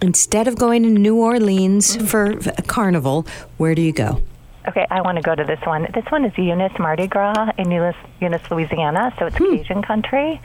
Instead 0.00 0.48
of 0.48 0.56
going 0.56 0.82
to 0.82 0.90
New 0.90 1.16
Orleans 1.16 1.96
for 2.10 2.32
a 2.32 2.62
carnival, 2.62 3.26
where 3.56 3.74
do 3.74 3.82
you 3.82 3.92
go? 3.92 4.20
Okay, 4.68 4.86
I 4.90 5.00
want 5.00 5.16
to 5.16 5.22
go 5.22 5.34
to 5.34 5.44
this 5.44 5.60
one. 5.64 5.88
This 5.92 6.04
one 6.10 6.24
is 6.24 6.36
Eunice 6.38 6.78
Mardi 6.78 7.06
Gras 7.08 7.52
in 7.58 7.70
Eunice, 7.70 7.96
Eunice 8.20 8.48
Louisiana, 8.50 9.12
so 9.18 9.26
it's 9.26 9.36
hmm. 9.36 9.56
Cajun 9.56 9.82
country. 9.82 10.40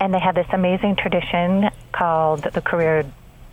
And 0.00 0.14
they 0.14 0.20
have 0.20 0.36
this 0.36 0.46
amazing 0.52 0.94
tradition 0.96 1.70
called 1.92 2.44
the 2.44 2.60
Courrier 2.60 3.04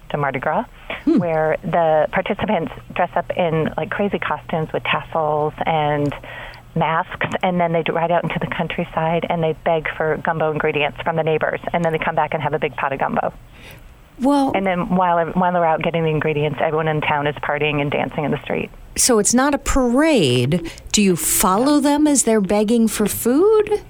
to 0.09 0.17
Mardi 0.17 0.39
Gras, 0.39 0.65
hmm. 1.03 1.17
where 1.17 1.57
the 1.63 2.07
participants 2.11 2.71
dress 2.93 3.11
up 3.15 3.29
in 3.35 3.69
like 3.77 3.89
crazy 3.89 4.19
costumes 4.19 4.71
with 4.73 4.83
tassels 4.83 5.53
and 5.65 6.13
masks, 6.75 7.27
and 7.41 7.59
then 7.59 7.71
they 7.71 7.83
ride 7.91 8.11
out 8.11 8.23
into 8.23 8.37
the 8.39 8.47
countryside 8.47 9.25
and 9.29 9.41
they 9.41 9.53
beg 9.63 9.87
for 9.95 10.17
gumbo 10.17 10.51
ingredients 10.51 10.99
from 11.03 11.15
the 11.15 11.23
neighbors, 11.23 11.59
and 11.73 11.83
then 11.83 11.93
they 11.93 11.99
come 11.99 12.15
back 12.15 12.33
and 12.33 12.43
have 12.43 12.53
a 12.53 12.59
big 12.59 12.75
pot 12.75 12.93
of 12.93 12.99
gumbo. 12.99 13.33
Well, 14.19 14.53
and 14.55 14.65
then 14.65 14.95
while 14.95 15.25
while 15.31 15.51
they're 15.51 15.65
out 15.65 15.81
getting 15.81 16.03
the 16.03 16.09
ingredients, 16.09 16.59
everyone 16.61 16.87
in 16.87 17.01
town 17.01 17.27
is 17.27 17.35
partying 17.35 17.81
and 17.81 17.91
dancing 17.91 18.23
in 18.23 18.31
the 18.31 18.41
street. 18.41 18.69
So 18.97 19.19
it's 19.19 19.33
not 19.33 19.53
a 19.53 19.57
parade. 19.57 20.71
Do 20.93 21.01
you 21.01 21.17
follow 21.17 21.81
them 21.81 22.07
as 22.07 22.23
they're 22.23 22.41
begging 22.41 22.87
for 22.87 23.07
food? 23.07 23.81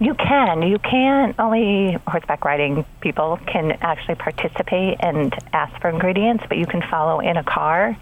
You 0.00 0.14
can. 0.14 0.62
You 0.62 0.78
can. 0.78 1.34
Only 1.38 1.98
horseback 2.06 2.44
riding 2.44 2.86
people 3.00 3.38
can 3.46 3.72
actually 3.82 4.14
participate 4.14 4.96
and 5.00 5.32
ask 5.52 5.78
for 5.80 5.90
ingredients, 5.90 6.44
but 6.48 6.56
you 6.56 6.66
can 6.66 6.80
follow 6.80 7.20
in 7.20 7.36
a 7.36 7.44
car 7.44 7.96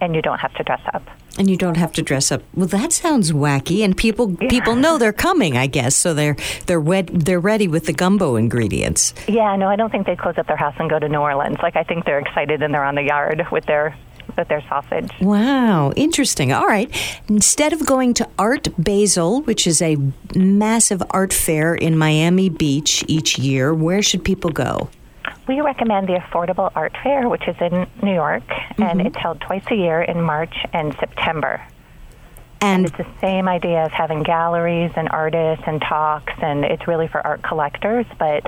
and 0.00 0.16
you 0.16 0.22
don't 0.22 0.40
have 0.40 0.52
to 0.54 0.64
dress 0.64 0.80
up. 0.94 1.08
And 1.38 1.48
you 1.48 1.56
don't 1.56 1.76
have 1.76 1.92
to 1.92 2.02
dress 2.02 2.32
up. 2.32 2.42
Well, 2.54 2.66
that 2.68 2.92
sounds 2.92 3.32
wacky, 3.32 3.84
and 3.84 3.96
people 3.96 4.36
yeah. 4.38 4.50
people 4.50 4.76
know 4.76 4.98
they're 4.98 5.14
coming, 5.14 5.56
I 5.56 5.66
guess, 5.66 5.96
so 5.96 6.12
they're 6.12 6.36
they're 6.66 6.80
wed- 6.80 7.08
they're 7.08 7.40
ready 7.40 7.68
with 7.68 7.86
the 7.86 7.94
gumbo 7.94 8.36
ingredients. 8.36 9.14
Yeah, 9.28 9.56
no, 9.56 9.68
I 9.68 9.76
don't 9.76 9.90
think 9.90 10.06
they 10.06 10.16
close 10.16 10.36
up 10.36 10.46
their 10.46 10.58
house 10.58 10.74
and 10.78 10.90
go 10.90 10.98
to 10.98 11.08
New 11.08 11.20
Orleans. 11.20 11.56
Like 11.62 11.76
I 11.76 11.84
think 11.84 12.04
they're 12.04 12.18
excited 12.18 12.62
and 12.62 12.74
they're 12.74 12.84
on 12.84 12.96
the 12.96 13.04
yard 13.04 13.46
with 13.50 13.64
their 13.64 13.96
with 14.36 14.48
their 14.48 14.62
sausage. 14.68 15.10
Wow, 15.20 15.92
interesting. 15.96 16.52
All 16.52 16.66
right. 16.66 16.90
Instead 17.28 17.72
of 17.72 17.84
going 17.86 18.14
to 18.14 18.28
Art 18.38 18.68
Basel, 18.78 19.42
which 19.42 19.66
is 19.66 19.82
a 19.82 19.96
massive 20.34 21.02
art 21.10 21.32
fair 21.32 21.74
in 21.74 21.96
Miami 21.96 22.48
Beach 22.48 23.04
each 23.08 23.38
year, 23.38 23.74
where 23.74 24.02
should 24.02 24.24
people 24.24 24.50
go? 24.50 24.88
We 25.48 25.60
recommend 25.60 26.08
the 26.08 26.14
Affordable 26.14 26.70
Art 26.74 26.96
Fair, 27.02 27.28
which 27.28 27.46
is 27.48 27.56
in 27.60 27.86
New 28.02 28.14
York, 28.14 28.46
mm-hmm. 28.46 28.82
and 28.82 29.00
it's 29.06 29.16
held 29.16 29.40
twice 29.40 29.64
a 29.70 29.74
year 29.74 30.00
in 30.02 30.22
March 30.22 30.54
and 30.72 30.94
September. 31.00 31.60
And, 32.60 32.84
and, 32.84 32.86
it's 32.86 32.96
the 32.96 33.20
same 33.20 33.48
idea 33.48 33.84
of 33.84 33.90
having 33.90 34.22
galleries 34.22 34.92
and 34.94 35.08
artists 35.08 35.64
and 35.66 35.80
talks, 35.80 36.32
and 36.40 36.64
it's 36.64 36.86
really 36.86 37.08
for 37.08 37.20
art 37.26 37.42
collectors, 37.42 38.06
but 38.18 38.46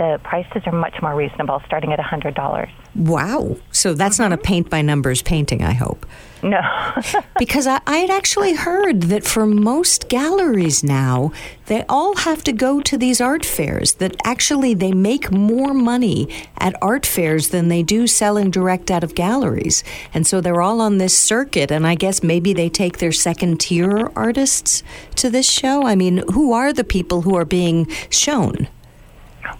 the 0.00 0.18
prices 0.24 0.62
are 0.64 0.72
much 0.72 1.02
more 1.02 1.14
reasonable, 1.14 1.60
starting 1.66 1.92
at 1.92 1.98
$100. 1.98 2.70
Wow. 2.94 3.56
So 3.70 3.92
that's 3.92 4.14
mm-hmm. 4.14 4.22
not 4.22 4.32
a 4.32 4.36
mm-hmm. 4.36 4.42
paint 4.44 4.70
by 4.70 4.80
numbers 4.80 5.20
painting, 5.20 5.62
I 5.62 5.72
hope. 5.72 6.06
No. 6.42 6.62
because 7.38 7.66
I, 7.66 7.82
I, 7.86 7.98
had 7.98 8.08
actually 8.08 8.54
heard 8.54 9.02
that 9.02 9.26
for 9.26 9.44
most 9.44 10.08
galleries 10.08 10.82
now, 10.82 11.32
they 11.66 11.84
all 11.86 12.16
have 12.16 12.42
to 12.44 12.52
go 12.52 12.80
to 12.80 12.96
these 12.96 13.20
art 13.20 13.44
fairs, 13.44 13.92
that 13.96 14.16
actually 14.24 14.72
they 14.72 14.92
make 14.92 15.30
more 15.30 15.74
money 15.74 16.30
at 16.56 16.74
art 16.80 17.04
fairs 17.04 17.50
than 17.50 17.68
they 17.68 17.82
do 17.82 18.06
selling 18.06 18.50
direct 18.50 18.90
out 18.90 19.04
of 19.04 19.14
galleries. 19.14 19.84
And 20.14 20.26
so 20.26 20.40
they're 20.40 20.62
all 20.62 20.80
on 20.80 20.96
this 20.96 21.16
circuit, 21.16 21.70
and 21.70 21.86
I 21.86 21.94
guess 21.94 22.22
maybe 22.22 22.54
they 22.54 22.70
take 22.70 22.98
their 22.98 23.12
second 23.12 23.60
tier 23.60 24.10
artists 24.16 24.82
to 25.16 25.28
this 25.28 25.48
show. 25.50 25.84
I 25.84 25.94
mean, 25.94 26.24
who 26.32 26.54
are 26.54 26.72
the 26.72 26.84
people 26.84 27.20
who 27.20 27.34
are 27.34 27.44
being 27.44 27.86
shown? 28.08 28.66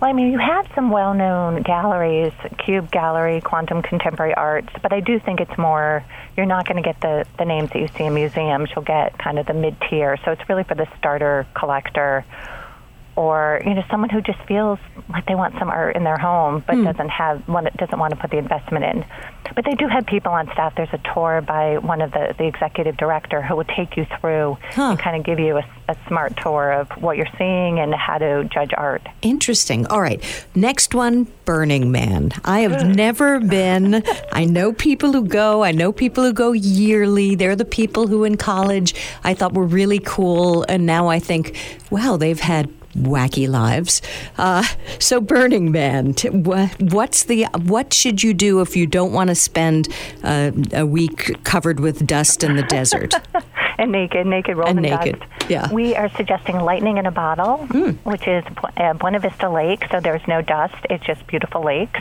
Well, 0.00 0.08
I 0.08 0.14
mean, 0.14 0.32
you 0.32 0.38
have 0.38 0.66
some 0.74 0.90
well 0.90 1.12
known 1.12 1.60
galleries, 1.60 2.32
Cube 2.64 2.90
Gallery, 2.90 3.42
Quantum 3.42 3.82
Contemporary 3.82 4.32
Arts, 4.32 4.70
but 4.80 4.94
I 4.94 5.00
do 5.00 5.20
think 5.20 5.40
it's 5.40 5.58
more, 5.58 6.02
you're 6.38 6.46
not 6.46 6.66
going 6.66 6.82
to 6.82 6.82
get 6.82 6.98
the, 7.02 7.26
the 7.38 7.44
names 7.44 7.68
that 7.72 7.80
you 7.80 7.88
see 7.88 8.04
in 8.04 8.14
museums. 8.14 8.70
You'll 8.74 8.84
get 8.84 9.18
kind 9.18 9.38
of 9.38 9.44
the 9.44 9.52
mid 9.52 9.76
tier. 9.90 10.16
So 10.24 10.32
it's 10.32 10.48
really 10.48 10.64
for 10.64 10.74
the 10.74 10.86
starter 10.96 11.46
collector 11.54 12.24
or 13.20 13.61
you 13.66 13.74
know 13.74 13.85
someone 13.90 14.09
who 14.09 14.22
just 14.22 14.38
feels 14.48 14.78
like 15.11 15.26
they 15.26 15.35
want 15.35 15.54
some 15.59 15.68
art 15.68 15.94
in 15.94 16.04
their 16.04 16.16
home 16.16 16.64
but 16.66 16.76
hmm. 16.76 16.85
doesn't 16.85 17.11
have 17.11 17.46
one 17.46 17.68
doesn't 17.76 17.98
want 17.98 18.14
to 18.14 18.18
put 18.18 18.30
the 18.30 18.38
investment 18.38 18.83
in. 18.83 19.04
But 19.54 19.64
they 19.64 19.74
do 19.74 19.88
have 19.88 20.06
people 20.06 20.33
on 20.33 20.46
staff. 20.52 20.74
There's 20.76 20.92
a 20.92 21.00
tour 21.12 21.42
by 21.46 21.76
one 21.78 22.00
of 22.00 22.12
the 22.12 22.35
the 22.38 22.46
executive 22.46 22.96
director 22.96 23.42
who 23.42 23.56
will 23.56 23.64
take 23.64 23.96
you 23.98 24.06
through 24.18 24.56
Huh. 24.72 24.90
and 24.90 24.98
kind 24.98 25.16
of 25.16 25.24
give 25.24 25.38
you 25.38 25.59
a, 25.59 25.64
a 25.88 25.96
smart 26.09 26.37
tour 26.38 26.72
of 26.72 26.88
what 27.02 27.18
you're 27.18 27.35
seeing 27.37 27.78
and 27.78 27.94
how 27.94 28.16
to 28.16 28.44
judge 28.44 28.70
art. 28.76 29.02
Interesting. 29.20 29.87
All 29.88 30.00
right. 30.00 30.22
Next 30.54 30.94
one 30.94 31.26
Burning 31.44 31.90
Man. 31.90 32.30
I 32.44 32.61
have 32.61 32.87
never 32.87 33.40
been. 33.40 34.02
I 34.33 34.46
know 34.46 34.72
people 34.72 35.12
who 35.12 35.24
go. 35.26 35.62
I 35.62 35.72
know 35.72 35.92
people 35.92 36.24
who 36.24 36.33
go 36.33 36.52
yearly. 36.52 37.35
They're 37.35 37.56
the 37.56 37.64
people 37.66 38.06
who 38.06 38.24
in 38.24 38.37
college 38.37 38.94
I 39.24 39.35
thought 39.35 39.52
were 39.52 39.66
really 39.66 39.98
cool. 39.98 40.64
And 40.68 40.87
now 40.87 41.09
I 41.09 41.18
think, 41.18 41.56
wow, 41.90 42.16
they've 42.16 42.40
had 42.40 42.70
wacky 42.94 43.48
lives. 43.48 44.03
Uh, 44.38 44.64
so 44.98 45.20
Burning 45.20 45.70
Man, 45.70 46.14
t- 46.14 46.31
wha- 46.31 46.68
what's 46.81 47.24
the 47.24 47.44
what 47.62 47.92
should 47.94 48.22
you 48.22 48.35
do 48.35 48.61
if 48.61 48.76
you 48.76 48.87
don't 48.87 49.12
want 49.12 49.29
to 49.29 49.35
spend 49.35 49.88
uh, 50.24 50.50
a 50.72 50.85
week 50.87 51.42
covered 51.44 51.81
with 51.81 52.07
dust 52.07 52.42
in 52.44 52.57
the 52.57 52.62
desert? 52.64 53.14
and 53.79 53.92
naked, 53.92 54.26
naked 54.26 54.57
rolling 54.57 54.79
And 54.79 54.87
naked, 54.87 55.20
dust. 55.20 55.50
yeah. 55.50 55.72
We 55.72 55.94
are 55.96 56.09
suggesting 56.16 56.59
lightning 56.61 56.98
in 56.98 57.07
a 57.07 57.11
bottle, 57.11 57.59
which 58.05 58.26
is 58.26 58.44
uh, 58.76 58.92
Buena 58.94 59.18
Vista 59.20 59.48
Lake. 59.48 59.85
So 59.90 60.00
there's 60.00 60.26
no 60.29 60.42
dust; 60.42 60.74
it's 60.90 61.05
just 61.05 61.26
beautiful 61.26 61.62
lakes, 61.64 62.00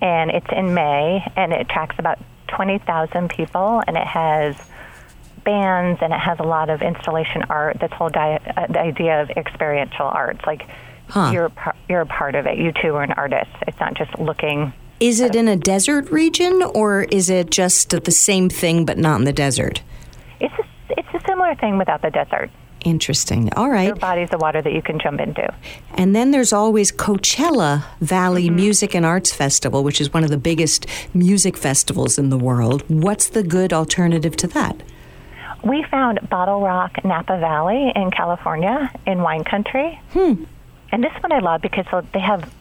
and 0.00 0.30
it's 0.30 0.50
in 0.50 0.74
May, 0.74 1.30
and 1.36 1.52
it 1.52 1.60
attracts 1.60 1.98
about 1.98 2.18
twenty 2.48 2.78
thousand 2.78 3.30
people, 3.30 3.82
and 3.86 3.96
it 3.96 4.06
has 4.06 4.56
bands, 5.44 6.00
and 6.02 6.12
it 6.12 6.20
has 6.20 6.38
a 6.38 6.42
lot 6.44 6.70
of 6.70 6.82
installation 6.82 7.42
art. 7.48 7.78
This 7.80 7.90
whole 7.92 8.08
di- 8.10 8.40
uh, 8.56 8.66
the 8.68 8.80
idea 8.80 9.22
of 9.22 9.30
experiential 9.30 10.06
arts, 10.06 10.40
like 10.46 10.66
Huh. 11.08 11.30
you're 11.32 11.48
par- 11.50 11.74
you're 11.88 12.00
a 12.02 12.06
part 12.06 12.34
of 12.34 12.46
it. 12.46 12.56
You 12.58 12.72
too 12.72 12.94
are 12.96 13.02
an 13.02 13.12
artist. 13.12 13.50
It's 13.66 13.78
not 13.80 13.94
just 13.94 14.18
looking. 14.18 14.72
Is 15.00 15.20
it 15.20 15.34
in 15.34 15.48
a 15.48 15.56
desert 15.56 16.10
region 16.10 16.62
or 16.74 17.02
is 17.02 17.28
it 17.28 17.50
just 17.50 17.90
the 17.90 18.10
same 18.12 18.48
thing 18.48 18.84
but 18.84 18.98
not 18.98 19.18
in 19.18 19.24
the 19.24 19.32
desert? 19.32 19.82
It's 20.40 20.54
a, 20.58 20.64
it's 20.90 21.08
a 21.12 21.20
similar 21.26 21.54
thing 21.56 21.76
without 21.76 22.02
the 22.02 22.10
desert. 22.10 22.50
Interesting. 22.84 23.52
All 23.54 23.68
right. 23.68 23.86
Your 23.88 23.96
body's 23.96 24.30
the 24.30 24.38
water 24.38 24.62
that 24.62 24.72
you 24.72 24.80
can 24.82 24.98
jump 24.98 25.20
into. 25.20 25.52
And 25.94 26.14
then 26.16 26.30
there's 26.30 26.52
always 26.52 26.90
Coachella 26.92 27.84
Valley 28.00 28.48
Music 28.50 28.94
and 28.94 29.04
Arts 29.06 29.32
Festival, 29.32 29.84
which 29.84 30.00
is 30.00 30.12
one 30.12 30.24
of 30.24 30.30
the 30.30 30.36
biggest 30.38 30.86
music 31.14 31.56
festivals 31.56 32.18
in 32.18 32.30
the 32.30 32.38
world. 32.38 32.82
What's 32.88 33.28
the 33.28 33.42
good 33.42 33.72
alternative 33.72 34.36
to 34.38 34.46
that? 34.48 34.82
We 35.62 35.84
found 35.84 36.28
Bottle 36.28 36.60
Rock 36.60 37.04
Napa 37.04 37.38
Valley 37.38 37.92
in 37.94 38.10
California 38.10 38.90
in 39.06 39.22
wine 39.22 39.44
country. 39.44 40.00
Hmm. 40.12 40.44
And 40.90 41.02
this 41.02 41.12
one 41.22 41.32
I 41.32 41.38
love 41.38 41.62
because 41.62 41.86
they 42.12 42.20
have 42.20 42.52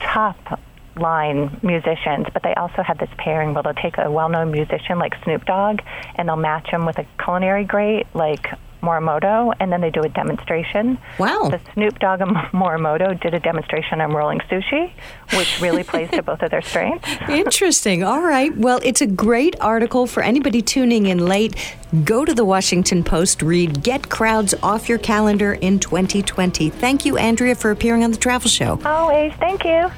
top 0.00 0.60
line 0.96 1.58
musicians, 1.62 2.26
but 2.32 2.42
they 2.42 2.54
also 2.54 2.82
have 2.82 2.98
this 2.98 3.10
pairing 3.18 3.54
where 3.54 3.62
they'll 3.62 3.74
take 3.74 3.98
a 3.98 4.10
well 4.10 4.28
known 4.28 4.50
musician 4.50 4.98
like 4.98 5.14
Snoop 5.24 5.44
Dogg 5.44 5.80
and 6.16 6.28
they'll 6.28 6.36
match 6.36 6.68
him 6.68 6.86
with 6.86 6.98
a 6.98 7.06
culinary 7.22 7.64
great 7.64 8.06
like 8.14 8.48
Morimoto, 8.82 9.52
and 9.60 9.72
then 9.72 9.80
they 9.80 9.90
do 9.90 10.02
a 10.02 10.08
demonstration. 10.08 10.98
Wow. 11.18 11.48
The 11.50 11.60
Snoop 11.74 11.98
Dogg 11.98 12.20
and 12.20 12.30
Morimoto 12.52 13.18
did 13.20 13.34
a 13.34 13.40
demonstration 13.40 14.00
on 14.00 14.12
rolling 14.12 14.40
sushi, 14.40 14.92
which 15.34 15.60
really 15.60 15.84
plays 15.84 16.10
to 16.10 16.22
both 16.22 16.42
of 16.42 16.50
their 16.50 16.62
strengths. 16.62 17.08
Interesting. 17.28 18.02
All 18.02 18.22
right. 18.22 18.56
Well, 18.56 18.80
it's 18.82 19.00
a 19.00 19.06
great 19.06 19.58
article 19.60 20.06
for 20.06 20.22
anybody 20.22 20.62
tuning 20.62 21.06
in 21.06 21.26
late. 21.26 21.76
Go 22.04 22.24
to 22.24 22.34
the 22.34 22.44
Washington 22.44 23.02
Post, 23.02 23.42
read 23.42 23.82
Get 23.82 24.10
Crowds 24.10 24.54
Off 24.62 24.88
Your 24.88 24.98
Calendar 24.98 25.54
in 25.54 25.78
2020. 25.78 26.70
Thank 26.70 27.04
you, 27.04 27.16
Andrea, 27.16 27.54
for 27.54 27.70
appearing 27.70 28.04
on 28.04 28.10
the 28.10 28.18
travel 28.18 28.50
show. 28.50 28.78
Always, 28.84 29.32
thank 29.34 29.64
you. 29.64 29.90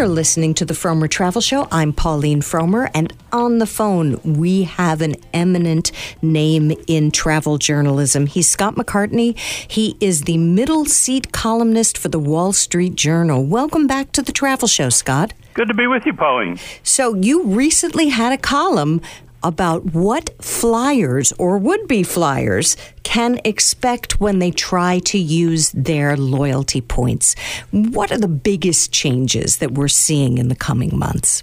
You're 0.00 0.08
listening 0.08 0.54
to 0.54 0.64
the 0.64 0.72
Frommer 0.72 1.10
Travel 1.10 1.42
Show. 1.42 1.68
I'm 1.70 1.92
Pauline 1.92 2.40
Frommer, 2.40 2.90
and 2.94 3.12
on 3.32 3.58
the 3.58 3.66
phone, 3.66 4.18
we 4.24 4.62
have 4.62 5.02
an 5.02 5.16
eminent 5.34 5.92
name 6.22 6.72
in 6.86 7.10
travel 7.10 7.58
journalism. 7.58 8.24
He's 8.24 8.48
Scott 8.48 8.76
McCartney. 8.76 9.38
He 9.38 9.98
is 10.00 10.22
the 10.22 10.38
middle 10.38 10.86
seat 10.86 11.32
columnist 11.32 11.98
for 11.98 12.08
the 12.08 12.18
Wall 12.18 12.54
Street 12.54 12.94
Journal. 12.94 13.44
Welcome 13.44 13.86
back 13.86 14.10
to 14.12 14.22
the 14.22 14.32
Travel 14.32 14.68
Show, 14.68 14.88
Scott. 14.88 15.34
Good 15.52 15.68
to 15.68 15.74
be 15.74 15.86
with 15.86 16.06
you, 16.06 16.14
Pauline. 16.14 16.58
So, 16.82 17.14
you 17.14 17.42
recently 17.42 18.08
had 18.08 18.32
a 18.32 18.38
column 18.38 19.02
about 19.42 19.94
what 19.94 20.30
flyers 20.42 21.32
or 21.38 21.58
would 21.58 21.86
be 21.88 22.02
flyers 22.02 22.76
can 23.02 23.40
expect 23.44 24.20
when 24.20 24.38
they 24.38 24.50
try 24.50 24.98
to 25.00 25.18
use 25.18 25.70
their 25.72 26.16
loyalty 26.16 26.80
points. 26.80 27.34
What 27.70 28.12
are 28.12 28.18
the 28.18 28.28
biggest 28.28 28.92
changes 28.92 29.56
that 29.58 29.72
we're 29.72 29.88
seeing 29.88 30.38
in 30.38 30.48
the 30.48 30.54
coming 30.54 30.96
months? 30.96 31.42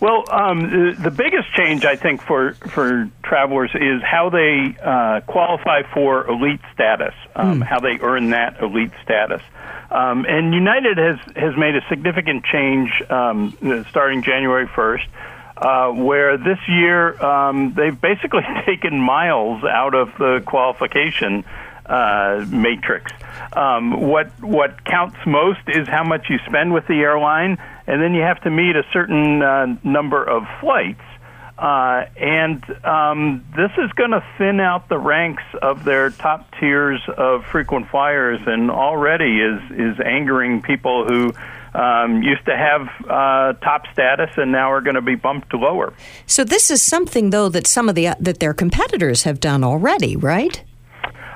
Well, 0.00 0.24
um, 0.30 0.60
the, 0.70 0.96
the 1.04 1.10
biggest 1.10 1.50
change 1.54 1.84
I 1.84 1.96
think 1.96 2.20
for 2.20 2.54
for 2.54 3.08
travelers 3.22 3.70
is 3.74 4.02
how 4.02 4.28
they 4.28 4.76
uh, 4.82 5.20
qualify 5.26 5.82
for 5.94 6.26
elite 6.26 6.60
status, 6.74 7.14
um, 7.34 7.60
how 7.60 7.80
they 7.80 7.98
earn 8.00 8.30
that 8.30 8.60
elite 8.60 8.90
status. 9.02 9.40
Um, 9.90 10.26
and 10.28 10.52
United 10.52 10.98
has 10.98 11.18
has 11.36 11.56
made 11.56 11.76
a 11.76 11.80
significant 11.88 12.44
change 12.44 12.90
um, 13.08 13.56
starting 13.88 14.22
January 14.22 14.66
first. 14.66 15.06
Uh, 15.56 15.88
where 15.92 16.36
this 16.36 16.58
year 16.66 17.14
um, 17.24 17.74
they've 17.74 18.00
basically 18.00 18.42
taken 18.66 18.98
miles 18.98 19.62
out 19.62 19.94
of 19.94 20.08
the 20.18 20.42
qualification 20.44 21.44
uh, 21.86 22.44
matrix. 22.48 23.12
Um, 23.52 24.00
what 24.00 24.28
what 24.42 24.84
counts 24.84 25.16
most 25.26 25.60
is 25.68 25.86
how 25.86 26.02
much 26.02 26.26
you 26.28 26.38
spend 26.46 26.72
with 26.72 26.86
the 26.86 26.94
airline, 26.94 27.58
and 27.86 28.02
then 28.02 28.14
you 28.14 28.22
have 28.22 28.42
to 28.42 28.50
meet 28.50 28.74
a 28.74 28.84
certain 28.92 29.42
uh, 29.42 29.76
number 29.84 30.24
of 30.24 30.44
flights. 30.60 31.02
Uh, 31.56 32.06
and 32.16 32.64
um, 32.84 33.44
this 33.54 33.70
is 33.78 33.92
going 33.92 34.10
to 34.10 34.24
thin 34.38 34.58
out 34.58 34.88
the 34.88 34.98
ranks 34.98 35.44
of 35.62 35.84
their 35.84 36.10
top 36.10 36.50
tiers 36.58 37.00
of 37.16 37.44
frequent 37.46 37.88
flyers, 37.90 38.40
and 38.46 38.70
already 38.70 39.40
is 39.40 39.60
is 39.70 40.00
angering 40.04 40.62
people 40.62 41.06
who 41.06 41.32
um, 41.74 42.22
used 42.22 42.44
to 42.46 42.56
have 42.56 42.82
uh, 43.10 43.52
top 43.60 43.82
status 43.92 44.30
and 44.36 44.52
now 44.52 44.70
are 44.70 44.80
going 44.80 44.94
to 44.94 45.02
be 45.02 45.14
bumped 45.16 45.52
lower. 45.54 45.92
So 46.26 46.44
this 46.44 46.70
is 46.70 46.80
something 46.82 47.30
though 47.30 47.48
that 47.48 47.66
some 47.66 47.88
of 47.88 47.94
the 47.94 48.10
that 48.20 48.38
their 48.40 48.54
competitors 48.54 49.24
have 49.24 49.40
done 49.40 49.64
already, 49.64 50.16
right? 50.16 50.62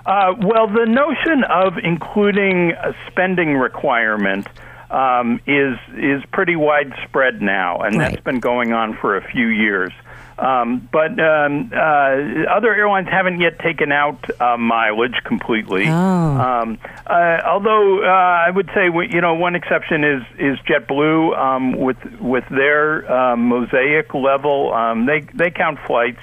Uh, 0.06 0.32
well, 0.40 0.66
the 0.68 0.86
notion 0.86 1.44
of 1.50 1.74
including 1.82 2.70
a 2.72 2.94
spending 3.10 3.54
requirement 3.56 4.46
um, 4.90 5.38
is 5.46 5.76
is 5.96 6.22
pretty 6.32 6.56
widespread 6.56 7.42
now, 7.42 7.80
and 7.80 7.98
Right. 7.98 8.12
that's 8.12 8.24
been 8.24 8.40
going 8.40 8.72
on 8.72 8.96
for 8.96 9.16
a 9.16 9.30
few 9.30 9.48
years. 9.48 9.92
Um, 10.38 10.88
but 10.92 11.18
um, 11.18 11.72
uh, 11.74 12.46
other 12.48 12.72
airlines 12.72 13.08
haven't 13.08 13.40
yet 13.40 13.58
taken 13.58 13.90
out 13.90 14.24
uh, 14.40 14.56
mileage 14.56 15.16
completely. 15.24 15.86
Oh. 15.88 15.92
Um, 15.92 16.78
uh, 17.06 17.40
although 17.44 18.04
uh, 18.04 18.06
I 18.06 18.50
would 18.50 18.70
say, 18.74 18.84
you 18.86 19.20
know, 19.20 19.34
one 19.34 19.56
exception 19.56 20.04
is 20.04 20.22
is 20.38 20.58
JetBlue 20.60 21.36
um, 21.36 21.72
with 21.72 21.98
with 22.20 22.44
their 22.50 23.10
uh, 23.10 23.36
mosaic 23.36 24.14
level. 24.14 24.72
Um, 24.72 25.06
they 25.06 25.20
they 25.34 25.50
count 25.50 25.78
flights. 25.86 26.20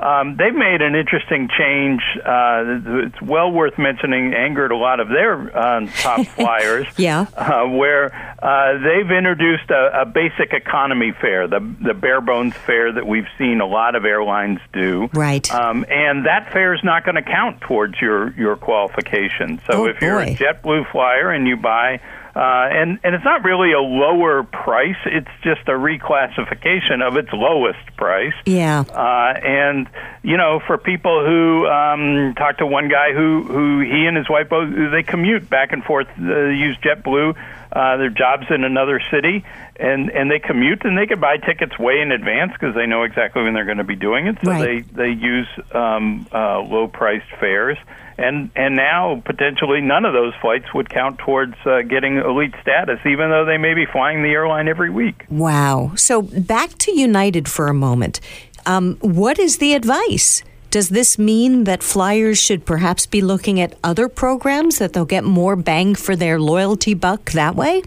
Um, 0.00 0.36
they've 0.36 0.54
made 0.54 0.80
an 0.82 0.94
interesting 0.94 1.48
change. 1.58 2.02
Uh, 2.24 2.80
it's 3.06 3.20
well 3.22 3.50
worth 3.50 3.78
mentioning. 3.78 4.32
Angered 4.34 4.70
a 4.70 4.76
lot 4.76 5.00
of 5.00 5.08
their 5.08 5.56
uh, 5.56 5.86
top 5.96 6.26
flyers. 6.36 6.86
Yeah. 6.96 7.26
Uh, 7.36 7.66
where 7.66 8.14
uh, 8.42 8.78
they've 8.78 9.10
introduced 9.10 9.70
a, 9.70 10.02
a 10.02 10.06
basic 10.06 10.52
economy 10.52 11.12
fare, 11.20 11.48
the 11.48 11.60
the 11.84 11.94
bare 11.94 12.20
bones 12.20 12.54
fare 12.54 12.92
that 12.92 13.06
we've 13.06 13.26
seen 13.38 13.60
a 13.60 13.66
lot 13.66 13.94
of 13.94 14.04
airlines 14.04 14.60
do. 14.72 15.08
Right. 15.12 15.52
Um, 15.52 15.84
and 15.88 16.26
that 16.26 16.52
fare 16.52 16.74
is 16.74 16.84
not 16.84 17.04
going 17.04 17.16
to 17.16 17.22
count 17.22 17.60
towards 17.62 18.00
your 18.00 18.30
your 18.34 18.56
qualification. 18.56 19.60
So 19.70 19.82
Oh, 19.82 19.86
if 19.86 20.00
you're 20.00 20.20
a. 20.20 20.34
JetBlue 20.36 20.90
flyer 20.92 21.30
and 21.30 21.46
you 21.48 21.56
buy. 21.56 22.00
Uh, 22.34 22.68
and 22.70 22.98
and 23.02 23.14
it's 23.14 23.24
not 23.24 23.44
really 23.44 23.72
a 23.72 23.80
lower 23.80 24.42
price; 24.42 24.96
it's 25.06 25.30
just 25.42 25.62
a 25.66 25.72
reclassification 25.72 27.02
of 27.02 27.16
its 27.16 27.30
lowest 27.32 27.96
price. 27.96 28.34
Yeah. 28.46 28.84
Uh, 28.88 29.38
and 29.38 29.88
you 30.22 30.36
know, 30.36 30.60
for 30.66 30.78
people 30.78 31.24
who 31.24 31.66
um, 31.66 32.34
talked 32.36 32.58
to 32.58 32.66
one 32.66 32.88
guy 32.88 33.12
who 33.12 33.42
who 33.44 33.80
he 33.80 34.06
and 34.06 34.16
his 34.16 34.28
wife 34.28 34.48
both 34.48 34.72
they 34.92 35.02
commute 35.02 35.48
back 35.48 35.72
and 35.72 35.82
forth, 35.82 36.08
uh, 36.18 36.46
use 36.46 36.76
JetBlue 36.78 37.36
uh, 37.72 37.96
their 37.98 38.10
jobs 38.10 38.46
in 38.50 38.64
another 38.64 39.00
city, 39.10 39.44
and 39.76 40.10
and 40.10 40.30
they 40.30 40.38
commute 40.38 40.84
and 40.84 40.96
they 40.96 41.06
can 41.06 41.20
buy 41.20 41.36
tickets 41.36 41.78
way 41.78 42.00
in 42.00 42.12
advance 42.12 42.52
because 42.52 42.74
they 42.74 42.86
know 42.86 43.02
exactly 43.02 43.42
when 43.42 43.54
they're 43.54 43.64
going 43.64 43.78
to 43.78 43.84
be 43.84 43.96
doing 43.96 44.26
it. 44.26 44.36
So 44.42 44.50
Right. 44.50 44.86
they 44.94 45.04
they 45.04 45.10
use 45.10 45.48
um, 45.72 46.26
uh, 46.32 46.60
low 46.60 46.88
priced 46.88 47.30
fares. 47.40 47.78
And 48.20 48.50
and 48.56 48.74
now 48.74 49.22
potentially 49.24 49.80
none 49.80 50.04
of 50.04 50.12
those 50.12 50.34
flights 50.40 50.74
would 50.74 50.88
count 50.90 51.18
towards 51.18 51.54
uh, 51.64 51.82
getting 51.82 52.16
elite 52.16 52.52
status, 52.60 52.98
even 53.06 53.30
though 53.30 53.44
they 53.44 53.58
may 53.58 53.74
be 53.74 53.86
flying 53.86 54.24
the 54.24 54.30
airline 54.30 54.66
every 54.66 54.90
week. 54.90 55.24
Wow. 55.30 55.92
So 55.94 56.22
back 56.22 56.70
to 56.78 56.90
United 56.98 57.48
for 57.48 57.68
a 57.68 57.74
moment. 57.74 58.20
Um, 58.66 58.96
what 59.02 59.38
is 59.38 59.58
the 59.58 59.72
advice? 59.74 60.42
Does 60.70 60.90
this 60.90 61.18
mean 61.18 61.64
that 61.64 61.82
flyers 61.82 62.38
should 62.38 62.66
perhaps 62.66 63.06
be 63.06 63.22
looking 63.22 63.58
at 63.58 63.74
other 63.82 64.08
programs 64.08 64.78
that 64.78 64.92
they'll 64.92 65.06
get 65.06 65.24
more 65.24 65.56
bang 65.56 65.94
for 65.94 66.14
their 66.14 66.38
loyalty 66.38 66.92
buck 66.92 67.32
that 67.32 67.54
way? 67.54 67.82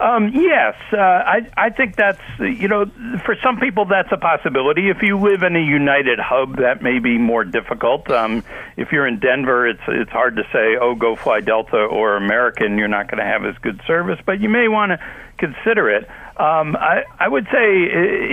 Um, 0.00 0.30
yes, 0.34 0.74
uh, 0.92 0.98
I, 0.98 1.48
I 1.56 1.70
think 1.70 1.96
that's 1.96 2.20
you 2.38 2.68
know 2.68 2.86
for 3.24 3.34
some 3.42 3.58
people 3.58 3.86
that's 3.86 4.10
a 4.12 4.18
possibility. 4.18 4.90
If 4.90 5.02
you 5.02 5.18
live 5.18 5.42
in 5.42 5.56
a 5.56 5.62
United 5.62 6.18
hub, 6.18 6.56
that 6.56 6.82
may 6.82 6.98
be 6.98 7.16
more 7.16 7.44
difficult. 7.44 8.10
Um, 8.10 8.44
if 8.76 8.92
you're 8.92 9.06
in 9.06 9.20
Denver, 9.20 9.66
it's 9.66 9.80
it's 9.88 10.10
hard 10.10 10.36
to 10.36 10.42
say, 10.52 10.76
oh, 10.78 10.94
go 10.94 11.16
fly 11.16 11.40
Delta 11.40 11.78
or 11.78 12.16
American. 12.16 12.76
You're 12.76 12.88
not 12.88 13.10
going 13.10 13.24
to 13.24 13.24
have 13.24 13.44
as 13.46 13.56
good 13.62 13.80
service, 13.86 14.18
but 14.26 14.40
you 14.40 14.50
may 14.50 14.68
want 14.68 14.90
to 14.90 14.98
consider 15.38 15.88
it. 15.88 16.08
Um, 16.38 16.76
I, 16.76 17.04
I 17.18 17.28
would 17.28 17.46
say 17.50 17.84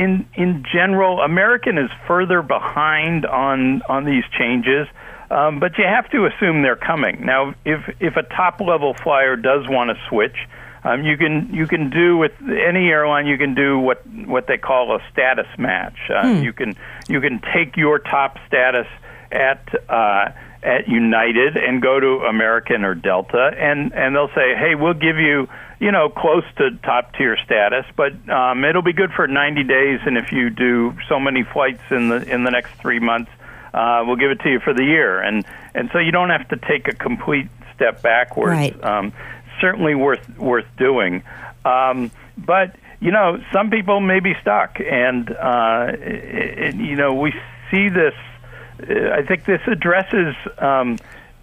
in 0.04 0.28
in 0.36 0.64
general, 0.72 1.22
American 1.22 1.78
is 1.78 1.90
further 2.08 2.42
behind 2.42 3.26
on 3.26 3.82
on 3.84 4.06
these 4.06 4.24
changes. 4.38 4.88
Um, 5.32 5.60
but 5.60 5.78
you 5.80 5.86
have 5.86 6.10
to 6.12 6.26
assume 6.28 6.62
they're 6.62 6.76
coming. 6.76 7.26
Now, 7.26 7.56
if 7.66 7.80
if 8.00 8.18
a 8.18 8.24
top 8.24 8.60
level 8.62 8.94
flyer 8.94 9.36
does 9.36 9.68
want 9.68 9.90
to 9.90 9.96
switch, 10.08 10.36
um, 10.84 11.04
you 11.04 11.18
can 11.18 11.50
you 11.54 11.66
can 11.66 11.90
do 11.90 12.18
with 12.18 12.34
any 12.42 12.90
airline 12.90 13.26
you 13.26 13.38
can 13.38 13.56
do 13.56 13.80
what 13.80 14.06
what 14.28 14.48
they 14.48 14.58
call 14.58 14.96
a 14.96 15.00
status 15.12 15.48
match. 15.58 15.98
Uh, 16.10 16.28
You 16.44 16.54
can 16.54 16.76
you 17.08 17.22
can 17.22 17.42
take 17.54 17.78
your 17.78 18.00
top 18.00 18.38
status 18.48 18.88
at 19.32 19.64
uh, 19.90 20.30
at 20.64 20.88
United 20.88 21.58
and 21.58 21.82
go 21.82 22.00
to 22.00 22.26
American 22.26 22.84
or 22.86 22.96
Delta, 22.96 23.52
and 23.58 23.94
and 23.94 24.16
they'll 24.16 24.30
say, 24.36 24.56
hey, 24.56 24.76
we'll 24.76 24.94
give 24.94 25.18
you 25.18 25.48
you 25.80 25.92
know 25.92 26.10
close 26.10 26.44
to 26.58 26.72
top 26.84 27.14
tier 27.16 27.38
status, 27.46 27.86
but 27.96 28.14
um, 28.30 28.64
it'll 28.64 28.82
be 28.82 28.94
good 28.94 29.12
for 29.12 29.28
90 29.28 29.64
days, 29.64 30.00
and 30.06 30.18
if 30.18 30.32
you 30.32 30.50
do 30.50 30.96
so 31.10 31.20
many 31.20 31.44
flights 31.44 31.84
in 31.92 32.10
the 32.10 32.18
in 32.30 32.44
the 32.44 32.52
next 32.52 32.74
three 32.76 33.00
months, 33.00 33.32
uh, 33.74 34.04
we'll 34.06 34.16
give 34.16 34.32
it 34.32 34.40
to 34.42 34.50
you 34.50 34.60
for 34.60 34.74
the 34.74 34.84
year, 34.84 35.20
and 35.20 35.46
and 35.76 35.90
so 35.92 36.00
you 36.00 36.12
don't 36.12 36.30
have 36.30 36.48
to 36.50 36.58
take 36.58 36.88
a 36.88 36.94
complete 36.96 37.48
step 37.76 38.02
backwards. 38.02 38.52
Right. 38.52 38.84
Um, 38.84 39.14
certainly 39.60 39.96
worth 39.96 40.28
worth 40.38 40.68
doing. 40.78 41.24
Um, 41.66 42.12
but 42.38 42.76
you 43.00 43.12
know, 43.12 43.38
some 43.52 43.70
people 43.70 44.00
may 44.00 44.22
be 44.22 44.34
stuck, 44.42 44.80
and 44.80 45.30
uh, 45.30 45.88
it, 45.92 46.00
it- 46.00 46.76
you 46.76 46.96
know, 46.96 47.14
we 47.16 47.34
see 47.72 47.90
this. 47.90 48.14
I 48.80 49.24
think 49.24 49.46
this 49.46 49.62
addresses. 49.68 50.36
Um, 50.58 50.98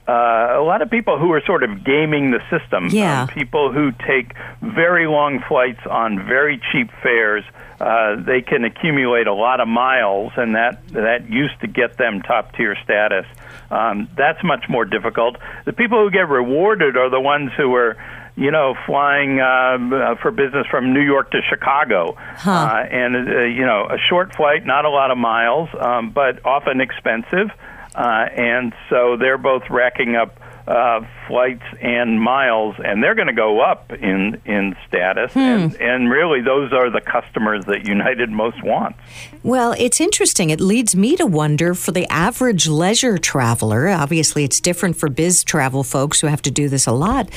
uh, 0.09 0.59
a 0.59 0.65
lot 0.65 0.83
of 0.83 0.91
people 0.91 1.19
who 1.19 1.31
are 1.33 1.43
sort 1.47 1.63
of 1.63 1.85
gaming 1.85 2.33
the 2.33 2.41
system. 2.51 2.89
Yeah. 2.89 3.23
Um, 3.23 3.29
people 3.29 3.73
who 3.73 3.93
take 3.93 4.35
very 4.61 5.07
long 5.07 5.41
flights 5.47 5.87
on 5.89 6.27
very 6.27 6.61
cheap 6.73 6.91
fares. 7.03 7.45
Uh, 7.81 8.17
they 8.17 8.43
can 8.43 8.65
accumulate 8.65 9.29
a 9.29 9.33
lot 9.33 9.61
of 9.61 9.69
miles, 9.69 10.33
and 10.37 10.55
that 10.57 10.87
that 10.89 11.31
used 11.31 11.59
to 11.61 11.67
get 11.67 11.97
them 11.97 12.23
top 12.23 12.55
tier 12.57 12.77
status. 12.83 13.25
Um, 13.71 14.09
that's 14.17 14.43
much 14.43 14.69
more 14.69 14.85
difficult. 14.85 15.37
The 15.65 15.73
people 15.73 16.03
who 16.03 16.11
get 16.11 16.29
rewarded 16.29 16.97
are 16.97 17.09
the 17.09 17.21
ones 17.21 17.53
who 17.57 17.75
are, 17.77 17.97
you 18.41 18.51
know, 18.51 18.75
flying 18.87 19.39
um, 19.39 19.93
uh, 19.93 20.15
for 20.17 20.31
business 20.31 20.67
from 20.71 20.95
New 20.95 21.03
York 21.03 21.31
to 21.33 21.43
Chicago, 21.43 22.17
uh, 22.47 22.87
and 22.91 23.15
uh, 23.15 23.41
you 23.43 23.67
know, 23.67 23.87
a 23.91 23.99
short 24.09 24.35
flight, 24.35 24.65
not 24.65 24.87
a 24.87 24.89
lot 24.89 25.11
of 25.11 25.19
miles, 25.19 25.69
um, 25.79 26.11
but 26.11 26.45
often 26.47 26.81
expensive, 26.81 27.51
uh, 27.95 28.27
and 28.35 28.73
so 28.89 29.19
they're 29.19 29.37
both 29.37 29.65
racking 29.69 30.17
up 30.17 30.41
uh, 30.67 31.01
flights 31.29 31.65
and 31.83 32.19
miles, 32.19 32.77
and 32.83 33.03
they're 33.03 33.15
going 33.15 33.27
to 33.27 33.35
go 33.35 33.61
up 33.61 33.93
in 33.93 34.41
in 34.47 34.75
status. 34.89 35.37
And, 35.37 35.75
and 35.81 36.11
really, 36.11 36.41
those 36.41 36.73
are 36.73 36.89
the 36.89 37.03
customers 37.03 37.67
that 37.67 37.87
United 37.87 38.31
most 38.31 38.63
wants. 38.63 38.99
Well, 39.43 39.75
it's 39.79 40.01
interesting. 40.01 40.49
It 40.49 40.61
leads 40.61 40.97
me 40.97 41.15
to 41.17 41.27
wonder 41.27 41.75
for 41.75 41.93
the 41.93 42.07
average 42.11 42.69
leisure 42.69 43.19
traveler, 43.19 43.89
obviously 43.89 44.45
it's 44.45 44.61
different 44.61 44.97
for 44.97 45.11
biz 45.11 45.45
travel 45.45 45.83
folks 45.83 46.21
who 46.21 46.27
have 46.29 46.41
to 46.43 46.51
do 46.51 46.71
this 46.71 46.87
a 46.87 46.93
lot. 46.93 47.29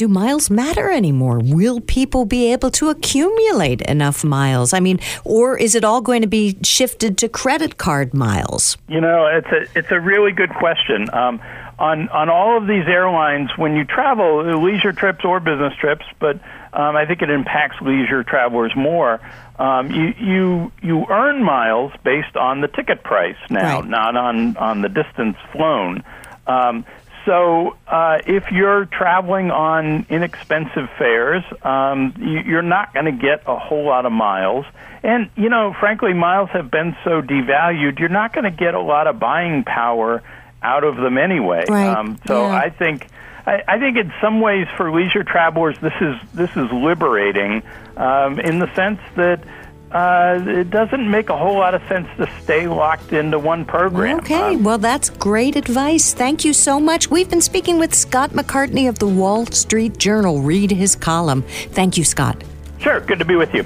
Do 0.00 0.08
miles 0.08 0.48
matter 0.48 0.90
anymore? 0.90 1.40
Will 1.44 1.78
people 1.78 2.24
be 2.24 2.50
able 2.54 2.70
to 2.70 2.88
accumulate 2.88 3.82
enough 3.82 4.24
miles? 4.24 4.72
I 4.72 4.80
mean, 4.80 4.98
or 5.24 5.58
is 5.58 5.74
it 5.74 5.84
all 5.84 6.00
going 6.00 6.22
to 6.22 6.26
be 6.26 6.56
shifted 6.62 7.18
to 7.18 7.28
credit 7.28 7.76
card 7.76 8.14
miles? 8.14 8.78
You 8.88 9.02
know, 9.02 9.26
it's 9.26 9.48
a 9.48 9.78
it's 9.78 9.90
a 9.90 10.00
really 10.00 10.32
good 10.32 10.54
question. 10.54 11.12
Um, 11.12 11.38
on 11.78 12.08
on 12.08 12.30
all 12.30 12.56
of 12.56 12.66
these 12.66 12.86
airlines, 12.88 13.50
when 13.58 13.76
you 13.76 13.84
travel, 13.84 14.62
leisure 14.64 14.94
trips 14.94 15.22
or 15.22 15.38
business 15.38 15.74
trips, 15.78 16.06
but 16.18 16.36
um, 16.72 16.96
I 16.96 17.04
think 17.04 17.20
it 17.20 17.28
impacts 17.28 17.78
leisure 17.82 18.24
travelers 18.24 18.72
more. 18.74 19.20
Um, 19.58 19.90
you 19.90 20.14
you 20.18 20.72
you 20.82 21.04
earn 21.10 21.44
miles 21.44 21.92
based 22.04 22.38
on 22.38 22.62
the 22.62 22.68
ticket 22.68 23.02
price 23.02 23.36
now, 23.50 23.80
Right. 23.80 23.86
not 23.86 24.16
on 24.16 24.56
on 24.56 24.80
the 24.80 24.88
distance 24.88 25.36
flown. 25.52 26.02
Um, 26.46 26.86
so 27.24 27.76
uh, 27.86 28.18
if 28.26 28.50
you're 28.50 28.86
traveling 28.86 29.50
on 29.50 30.06
inexpensive 30.08 30.88
fares, 30.98 31.42
um, 31.62 32.14
you, 32.18 32.40
you're 32.40 32.62
not 32.62 32.94
going 32.94 33.06
to 33.06 33.12
get 33.12 33.42
a 33.46 33.58
whole 33.58 33.84
lot 33.84 34.06
of 34.06 34.12
miles. 34.12 34.66
And 35.02 35.30
you 35.36 35.48
know, 35.48 35.74
frankly, 35.78 36.12
miles 36.12 36.50
have 36.50 36.70
been 36.70 36.96
so 37.04 37.22
devalued. 37.22 37.98
You're 37.98 38.08
not 38.08 38.32
going 38.32 38.44
to 38.44 38.50
get 38.50 38.74
a 38.74 38.80
lot 38.80 39.06
of 39.06 39.18
buying 39.18 39.64
power 39.64 40.22
out 40.62 40.84
of 40.84 40.96
them 40.96 41.16
anyway. 41.18 41.64
Right. 41.68 41.86
Um, 41.86 42.18
so 42.26 42.46
Yeah. 42.46 42.54
I 42.54 42.70
think. 42.70 43.06
I, 43.46 43.62
I 43.66 43.78
think 43.78 43.96
in 43.96 44.12
some 44.20 44.42
ways 44.42 44.66
for 44.76 44.92
leisure 44.92 45.24
travelers 45.24 45.74
this 45.80 45.94
is 46.02 46.14
this 46.34 46.50
is 46.50 46.70
liberating 46.70 47.62
um, 47.96 48.38
in 48.38 48.58
the 48.58 48.72
sense 48.74 49.00
that 49.16 49.42
uh, 49.92 50.42
it 50.46 50.70
doesn't 50.70 51.10
make 51.10 51.28
a 51.30 51.36
whole 51.36 51.58
lot 51.58 51.74
of 51.74 51.82
sense 51.88 52.06
to 52.16 52.28
stay 52.42 52.68
locked 52.68 53.12
into 53.12 53.38
one 53.38 53.64
program. 53.64 54.18
Okay, 54.20 54.54
Um, 54.54 54.62
well, 54.64 54.78
that's 54.78 55.10
great 55.10 55.56
advice. 55.56 56.14
Thank 56.14 56.44
you 56.44 56.52
so 56.52 56.78
much. 56.78 57.10
We've 57.10 57.28
been 57.28 57.40
speaking 57.40 57.78
with 57.78 57.94
Scott 57.94 58.30
McCartney 58.30 58.88
of 58.88 58.98
the 59.00 59.08
Wall 59.08 59.46
Street 59.46 59.98
Journal. 59.98 60.40
Read 60.40 60.70
his 60.70 60.94
column. 60.94 61.42
Thank 61.72 61.98
you, 61.98 62.04
Scott. 62.04 62.42
sure, 62.78 63.00
good 63.00 63.18
to 63.18 63.24
be 63.24 63.36
with 63.36 63.52
you. 63.54 63.64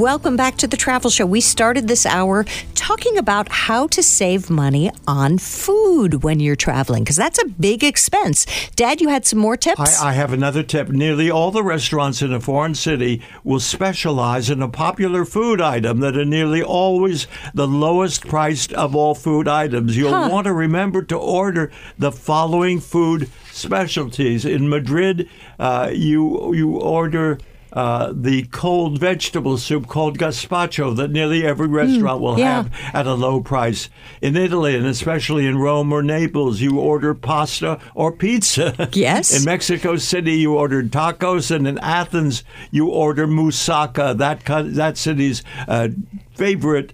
Welcome 0.00 0.34
back 0.34 0.56
to 0.56 0.66
the 0.66 0.78
Travel 0.78 1.10
Show. 1.10 1.26
We 1.26 1.42
started 1.42 1.86
this 1.86 2.06
hour 2.06 2.46
talking 2.74 3.18
about 3.18 3.50
how 3.50 3.86
to 3.88 4.02
save 4.02 4.48
money 4.48 4.90
on 5.06 5.36
food 5.36 6.22
when 6.22 6.40
you're 6.40 6.56
traveling, 6.56 7.04
because 7.04 7.16
that's 7.16 7.38
a 7.38 7.46
big 7.46 7.84
expense. 7.84 8.46
Dad, 8.76 9.02
you 9.02 9.10
had 9.10 9.26
some 9.26 9.38
more 9.38 9.58
tips? 9.58 10.00
I, 10.00 10.08
I 10.08 10.12
have 10.14 10.32
another 10.32 10.62
tip. 10.62 10.88
Nearly 10.88 11.30
all 11.30 11.50
the 11.50 11.62
restaurants 11.62 12.22
in 12.22 12.32
a 12.32 12.40
foreign 12.40 12.74
city 12.74 13.20
will 13.44 13.60
specialize 13.60 14.48
in 14.48 14.62
a 14.62 14.68
popular 14.70 15.26
food 15.26 15.60
item 15.60 16.00
that 16.00 16.16
are 16.16 16.24
nearly 16.24 16.62
always 16.62 17.26
the 17.52 17.68
lowest 17.68 18.26
priced 18.26 18.72
of 18.72 18.96
all 18.96 19.14
food 19.14 19.48
items. 19.48 19.98
You'll 19.98 20.12
want 20.12 20.46
to 20.46 20.54
remember 20.54 21.02
to 21.02 21.16
order 21.18 21.70
the 21.98 22.10
following 22.10 22.80
food 22.80 23.28
specialties. 23.52 24.46
In 24.46 24.70
Madrid, 24.70 25.28
uh, 25.58 25.90
you 25.92 26.54
you 26.54 26.78
order. 26.78 27.38
Uh, 27.72 28.12
the 28.14 28.42
cold 28.44 28.98
vegetable 28.98 29.56
soup 29.56 29.86
called 29.86 30.18
gazpacho 30.18 30.94
that 30.96 31.10
nearly 31.10 31.46
every 31.46 31.68
restaurant 31.68 32.20
will 32.20 32.38
yeah. 32.38 32.62
have 32.62 32.72
at 32.92 33.06
a 33.06 33.14
low 33.14 33.40
price. 33.40 33.88
In 34.20 34.36
Italy, 34.36 34.76
and 34.76 34.86
especially 34.86 35.46
in 35.46 35.58
Rome 35.58 35.92
or 35.92 36.02
Naples, 36.02 36.60
you 36.60 36.78
order 36.78 37.14
pasta 37.14 37.80
or 37.94 38.12
pizza. 38.12 38.88
Yes. 39.00 39.38
In 39.38 39.44
Mexico 39.44 39.96
City, 39.96 40.32
you 40.32 40.56
ordered 40.56 40.90
tacos, 40.90 41.54
and 41.54 41.66
in 41.66 41.78
Athens, 41.78 42.44
you 42.70 42.88
order 42.88 43.26
moussaka, 43.26 44.16
that 44.18 44.44
that 44.74 44.98
city's 44.98 45.42
uh, 45.68 45.88
favorite 46.34 46.92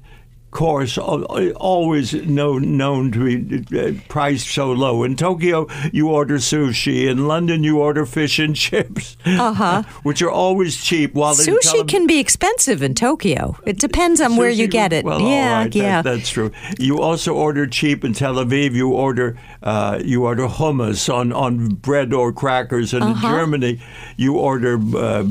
course, 0.56 0.96
always 0.98 2.14
known 2.14 2.76
known 2.76 3.12
to 3.12 3.20
be 3.64 3.78
uh, 3.78 3.92
priced 4.08 4.48
so 4.48 4.72
low. 4.72 5.04
In 5.04 5.14
Tokyo, 5.16 5.66
you 5.92 6.08
order 6.08 6.36
sushi. 6.38 7.06
In 7.08 7.26
London, 7.28 7.62
you 7.62 7.78
order 7.80 8.06
fish 8.06 8.38
and 8.38 8.56
chips, 8.56 9.16
uh-huh. 9.26 9.82
which 10.02 10.22
are 10.22 10.30
always 10.30 10.72
cheap. 10.82 11.14
While 11.14 11.34
Sushi 11.34 11.86
can 11.86 12.06
be 12.06 12.18
expensive 12.18 12.82
in 12.82 12.94
Tokyo. 12.94 13.56
It 13.66 13.78
depends 13.78 14.20
on 14.20 14.36
where 14.36 14.50
you 14.60 14.66
get 14.66 14.92
it. 14.92 15.04
Well, 15.04 15.20
yeah, 15.20 15.58
right, 15.62 15.74
yeah. 15.74 16.02
that- 16.02 16.16
that's 16.16 16.30
true. 16.30 16.50
You 16.78 17.00
also 17.00 17.34
order 17.34 17.66
cheap 17.66 18.04
in 18.04 18.12
Tel 18.14 18.36
Aviv. 18.36 18.72
You 18.72 18.88
order 19.06 19.36
uh, 19.62 20.00
you 20.12 20.24
order 20.24 20.46
hummus 20.48 21.12
on, 21.12 21.32
on 21.32 21.74
bread 21.88 22.12
or 22.14 22.32
crackers, 22.32 22.94
and 22.94 23.02
Uh-huh. 23.04 23.26
in 23.28 23.34
Germany 23.34 23.72
you 24.16 24.32
order 24.50 24.74
uh, 24.96 25.24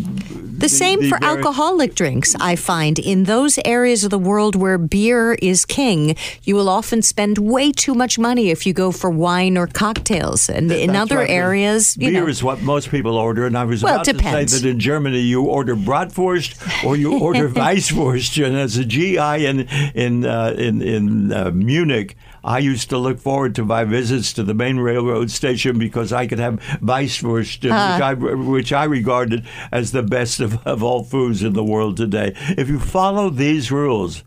The 0.66 0.70
same 0.70 1.00
for 1.10 1.18
very- 1.18 1.32
alcoholic 1.32 1.96
drinks, 1.96 2.36
I 2.52 2.56
find. 2.56 3.00
In 3.00 3.24
those 3.34 3.54
areas 3.66 4.04
of 4.06 4.12
the 4.12 4.24
world 4.32 4.56
where 4.56 4.78
beer 4.78 5.15
is 5.42 5.66
king, 5.66 6.16
you 6.44 6.56
will 6.56 6.70
often 6.70 7.02
spend 7.02 7.38
way 7.38 7.72
too 7.72 7.94
much 7.94 8.18
money 8.20 8.50
if 8.50 8.66
you 8.66 8.74
go 8.74 8.92
for 8.92 9.10
wine 9.10 9.58
or 9.58 9.68
cocktails. 9.68 10.50
And 10.50 10.72
in 10.72 10.96
other 10.96 11.18
right, 11.18 11.30
areas, 11.30 11.96
you 11.98 12.10
beer 12.12 12.24
know. 12.24 12.28
is 12.28 12.44
what 12.44 12.62
most 12.62 12.90
people 12.90 13.16
order, 13.18 13.46
and 13.46 13.58
I 13.58 13.66
was 13.66 13.84
Well, 13.84 13.96
about 13.96 14.06
to 14.06 14.18
say 14.18 14.46
that 14.46 14.66
in 14.66 14.80
Germany 14.80 15.20
you 15.20 15.44
order 15.44 15.76
Bratwurst 15.76 16.84
or 16.86 16.96
you 16.96 17.20
order 17.28 17.50
Weisswurst. 17.50 18.46
And 18.46 18.56
as 18.56 18.78
a 18.78 18.86
GI 18.86 19.46
in 19.46 19.68
in 19.94 20.26
uh, 20.26 20.54
in 20.58 20.82
in 20.82 21.32
uh, 21.32 21.52
Munich, 21.52 22.16
I 22.46 22.60
used 22.60 22.90
to 22.92 22.98
look 23.00 23.20
forward 23.20 23.56
to 23.56 23.66
my 23.66 23.86
visits 23.86 24.32
to 24.34 24.44
the 24.44 24.54
main 24.54 24.78
railroad 24.78 25.32
station 25.32 25.80
because 25.80 26.14
I 26.14 26.28
could 26.28 26.38
have 26.38 26.60
Weisswurst, 26.80 27.66
uh, 27.66 27.74
which, 27.74 28.02
I, 28.02 28.14
which 28.14 28.72
I 28.72 28.84
regarded 28.84 29.48
as 29.72 29.92
the 29.92 30.04
best 30.04 30.40
of, 30.40 30.66
of 30.66 30.84
all 30.84 31.04
foods 31.04 31.42
in 31.42 31.54
the 31.54 31.64
world 31.64 31.98
today. 31.98 32.34
If 32.56 32.70
you 32.70 32.80
follow 32.80 33.32
these 33.32 33.72
rules, 33.72 34.24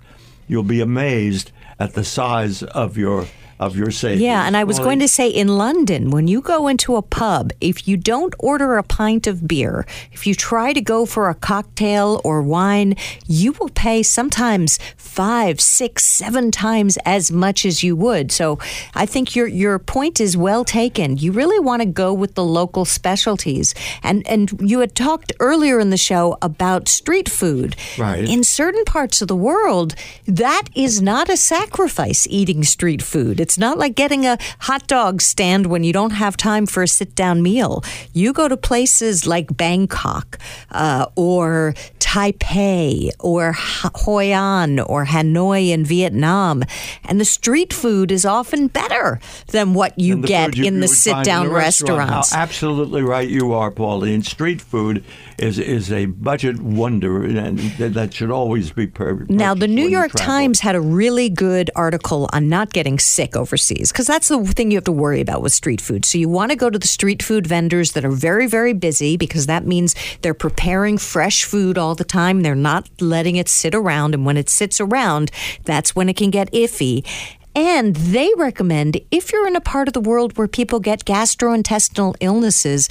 you'll 0.49 0.62
be 0.62 0.80
amazed 0.80 1.53
at 1.78 1.92
the 1.94 2.03
size 2.03 2.62
of 2.62 2.96
your 2.96 3.26
of 3.61 3.77
your 3.77 3.91
savings. 3.91 4.23
Yeah, 4.23 4.47
and 4.47 4.57
I 4.57 4.65
was 4.65 4.79
going 4.79 5.01
to 5.01 5.09
say 5.09 5.29
in 5.29 5.49
London, 5.49 6.11
when 6.11 6.29
you 6.29 6.41
go 6.41 6.69
into 6.69 6.97
a 6.97 7.03
pub, 7.03 7.53
if 7.61 7.89
you 7.89 7.97
don't 7.97 8.35
order 8.39 8.77
a 8.77 8.83
pint 8.83 9.27
of 9.27 9.49
beer, 9.49 9.85
if 10.13 10.27
you 10.27 10.35
try 10.35 10.73
to 10.73 10.81
go 10.81 11.07
for 11.07 11.29
a 11.29 11.35
cocktail 11.35 12.21
or 12.25 12.43
wine, 12.43 12.95
you 13.27 13.53
will 13.53 13.69
pay 13.71 14.03
sometimes 14.03 14.79
five, 14.97 15.61
six, 15.61 16.05
seven 16.05 16.51
times 16.51 16.99
as 17.05 17.33
much 17.33 17.65
as 17.67 17.83
you 17.83 17.97
would. 17.97 18.31
So 18.31 18.59
I 18.95 19.07
think 19.07 19.35
your 19.35 19.49
your 19.49 19.79
point 19.79 20.21
is 20.21 20.37
well 20.37 20.65
taken. 20.65 21.17
You 21.17 21.33
really 21.33 21.59
want 21.59 21.83
to 21.83 21.87
go 21.87 22.13
with 22.13 22.35
the 22.35 22.45
local 22.45 22.85
specialties. 22.85 23.75
And 24.03 24.27
and 24.29 24.61
you 24.61 24.81
had 24.81 24.95
talked 24.95 25.33
earlier 25.41 25.81
in 25.81 25.91
the 25.91 25.97
show 25.97 26.39
about 26.43 26.87
street 26.89 27.29
food. 27.29 27.75
Right. 27.99 28.29
In 28.29 28.45
certain 28.45 28.85
parts 28.85 29.21
of 29.21 29.29
the 29.29 29.37
world, 29.37 29.95
that 30.27 30.65
is 30.75 31.03
not 31.03 31.29
a 31.29 31.37
sacrifice 31.37 32.27
eating 32.31 32.63
street 32.63 33.03
food. 33.03 33.41
It's 33.41 33.47
not 33.57 33.78
like 33.78 33.94
getting 33.94 34.26
a 34.26 34.36
hot 34.59 34.86
dog 34.88 35.22
stand 35.22 35.66
when 35.68 35.84
you 35.84 35.92
don't 35.92 36.11
have 36.11 36.36
time 36.36 36.66
for 36.66 36.82
a 36.82 36.88
sit 36.88 37.14
down 37.14 37.40
meal. 37.42 37.82
You 38.12 38.32
go 38.32 38.49
to 38.49 38.57
places 38.57 39.26
like 39.26 39.57
Bangkok 39.57 40.38
uh, 40.72 41.07
or 41.16 41.74
Taipei 42.01 43.11
or 43.20 43.53
Hoi 43.55 44.32
An 44.32 44.80
or 44.80 45.07
Hanoi 45.07 45.70
in 45.70 45.84
Vietnam, 45.84 46.64
and 47.05 47.20
the 47.20 47.24
street 47.24 47.72
food 47.72 48.11
is 48.11 48.24
often 48.24 48.66
better 48.66 49.20
than 49.49 49.72
what 49.74 49.99
you 49.99 50.16
get 50.22 50.57
you- 50.57 50.64
in 50.64 50.74
you 50.74 50.80
the 50.80 50.88
sit 50.88 51.22
down 51.24 51.49
restaurant. 51.49 51.99
restaurants. 52.11 52.32
How 52.32 52.42
absolutely 52.42 53.03
right 53.03 53.28
you 53.28 53.53
are, 53.53 53.70
Pauline. 53.70 54.22
Street 54.22 54.61
food 54.61 55.05
is 55.38 55.59
is 55.59 55.92
a 55.92 56.07
budget 56.07 56.61
wonder, 56.61 57.22
and 57.22 57.59
that 57.78 58.12
should 58.14 58.30
always 58.30 58.72
be 58.72 58.86
per- 58.88 59.24
Now, 59.28 59.55
the 59.55 59.68
New 59.68 59.86
York. 59.86 60.12
Times 60.16 60.61
had 60.61 60.74
a 60.74 60.80
really 60.80 61.28
good 61.28 61.70
article 61.76 62.28
on 62.32 62.49
not 62.49 62.72
getting 62.72 62.99
sick 62.99 63.36
overseas 63.39 63.91
because 63.93 64.07
that's 64.07 64.28
the 64.28 64.45
thing 64.45 64.70
you 64.70 64.76
have 64.76 64.84
to 64.84 64.93
worry 64.93 65.20
about 65.20 65.41
with 65.41 65.53
street 65.53 65.80
food. 65.80 66.05
So, 66.05 66.18
you 66.18 66.28
want 66.28 66.51
to 66.51 66.57
go 66.57 66.68
to 66.68 66.78
the 66.78 66.86
street 66.86 67.22
food 67.22 67.47
vendors 67.47 67.93
that 67.93 68.05
are 68.05 68.11
very, 68.11 68.47
very 68.47 68.72
busy 68.72 69.16
because 69.16 69.47
that 69.47 69.66
means 69.66 69.95
they're 70.22 70.34
preparing 70.34 70.99
fresh 70.99 71.45
food 71.45 71.78
all 71.78 71.95
the 71.95 72.05
time. 72.05 72.43
They're 72.43 72.55
not 72.55 72.89
letting 73.01 73.36
it 73.36 73.49
sit 73.49 73.74
around. 73.74 74.14
And 74.14 74.26
when 74.26 74.36
it 74.36 74.49
sits 74.49 74.80
around, 74.80 75.30
that's 75.64 75.97
when 75.97 76.09
it 76.09 76.16
can 76.16 76.30
get 76.30 76.53
iffy. 76.53 77.07
And 77.55 77.97
they 77.97 78.30
recommend 78.36 79.01
if 79.11 79.32
you're 79.32 79.49
in 79.49 79.57
a 79.57 79.61
part 79.61 79.89
of 79.89 79.95
the 79.95 80.01
world 80.01 80.36
where 80.36 80.49
people 80.49 80.80
get 80.80 81.05
gastrointestinal 81.05 82.14
illnesses, 82.20 82.89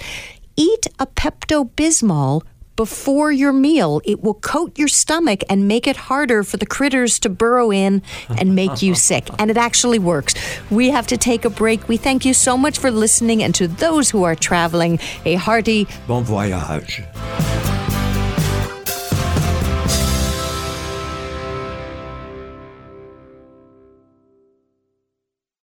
eat 0.58 0.88
a 1.00 1.06
Pepto 1.06 1.70
Bismol 1.72 2.42
before 2.78 3.34
your 3.34 3.52
meal. 3.52 4.00
It 4.06 4.24
will 4.24 4.36
coat 4.36 4.80
your 4.80 4.88
stomach 4.88 5.44
and 5.50 5.68
make 5.68 5.86
it 5.86 5.98
harder 5.98 6.44
for 6.44 6.56
the 6.56 6.66
critters 6.66 7.20
to 7.20 7.30
burrow 7.30 7.72
in 7.72 8.02
and 8.38 8.56
make 8.56 8.82
you 8.82 8.96
sick. 9.10 9.28
And 9.38 9.52
it 9.52 9.58
actually 9.58 10.00
works. 10.00 10.34
We 10.72 10.90
have 10.92 11.08
to 11.08 11.18
take 11.18 11.44
a 11.44 11.50
break. 11.50 11.90
We 11.90 11.98
thank 11.98 12.24
you 12.24 12.34
so 12.34 12.58
much 12.58 12.80
for 12.80 12.90
listening. 12.90 13.44
And 13.44 13.54
to 13.56 13.68
those 13.68 14.10
who 14.10 14.24
are 14.24 14.36
traveling, 14.36 15.00
a 15.26 15.36
hearty 15.36 15.88
Bon 16.08 16.24
voyage. 16.24 17.04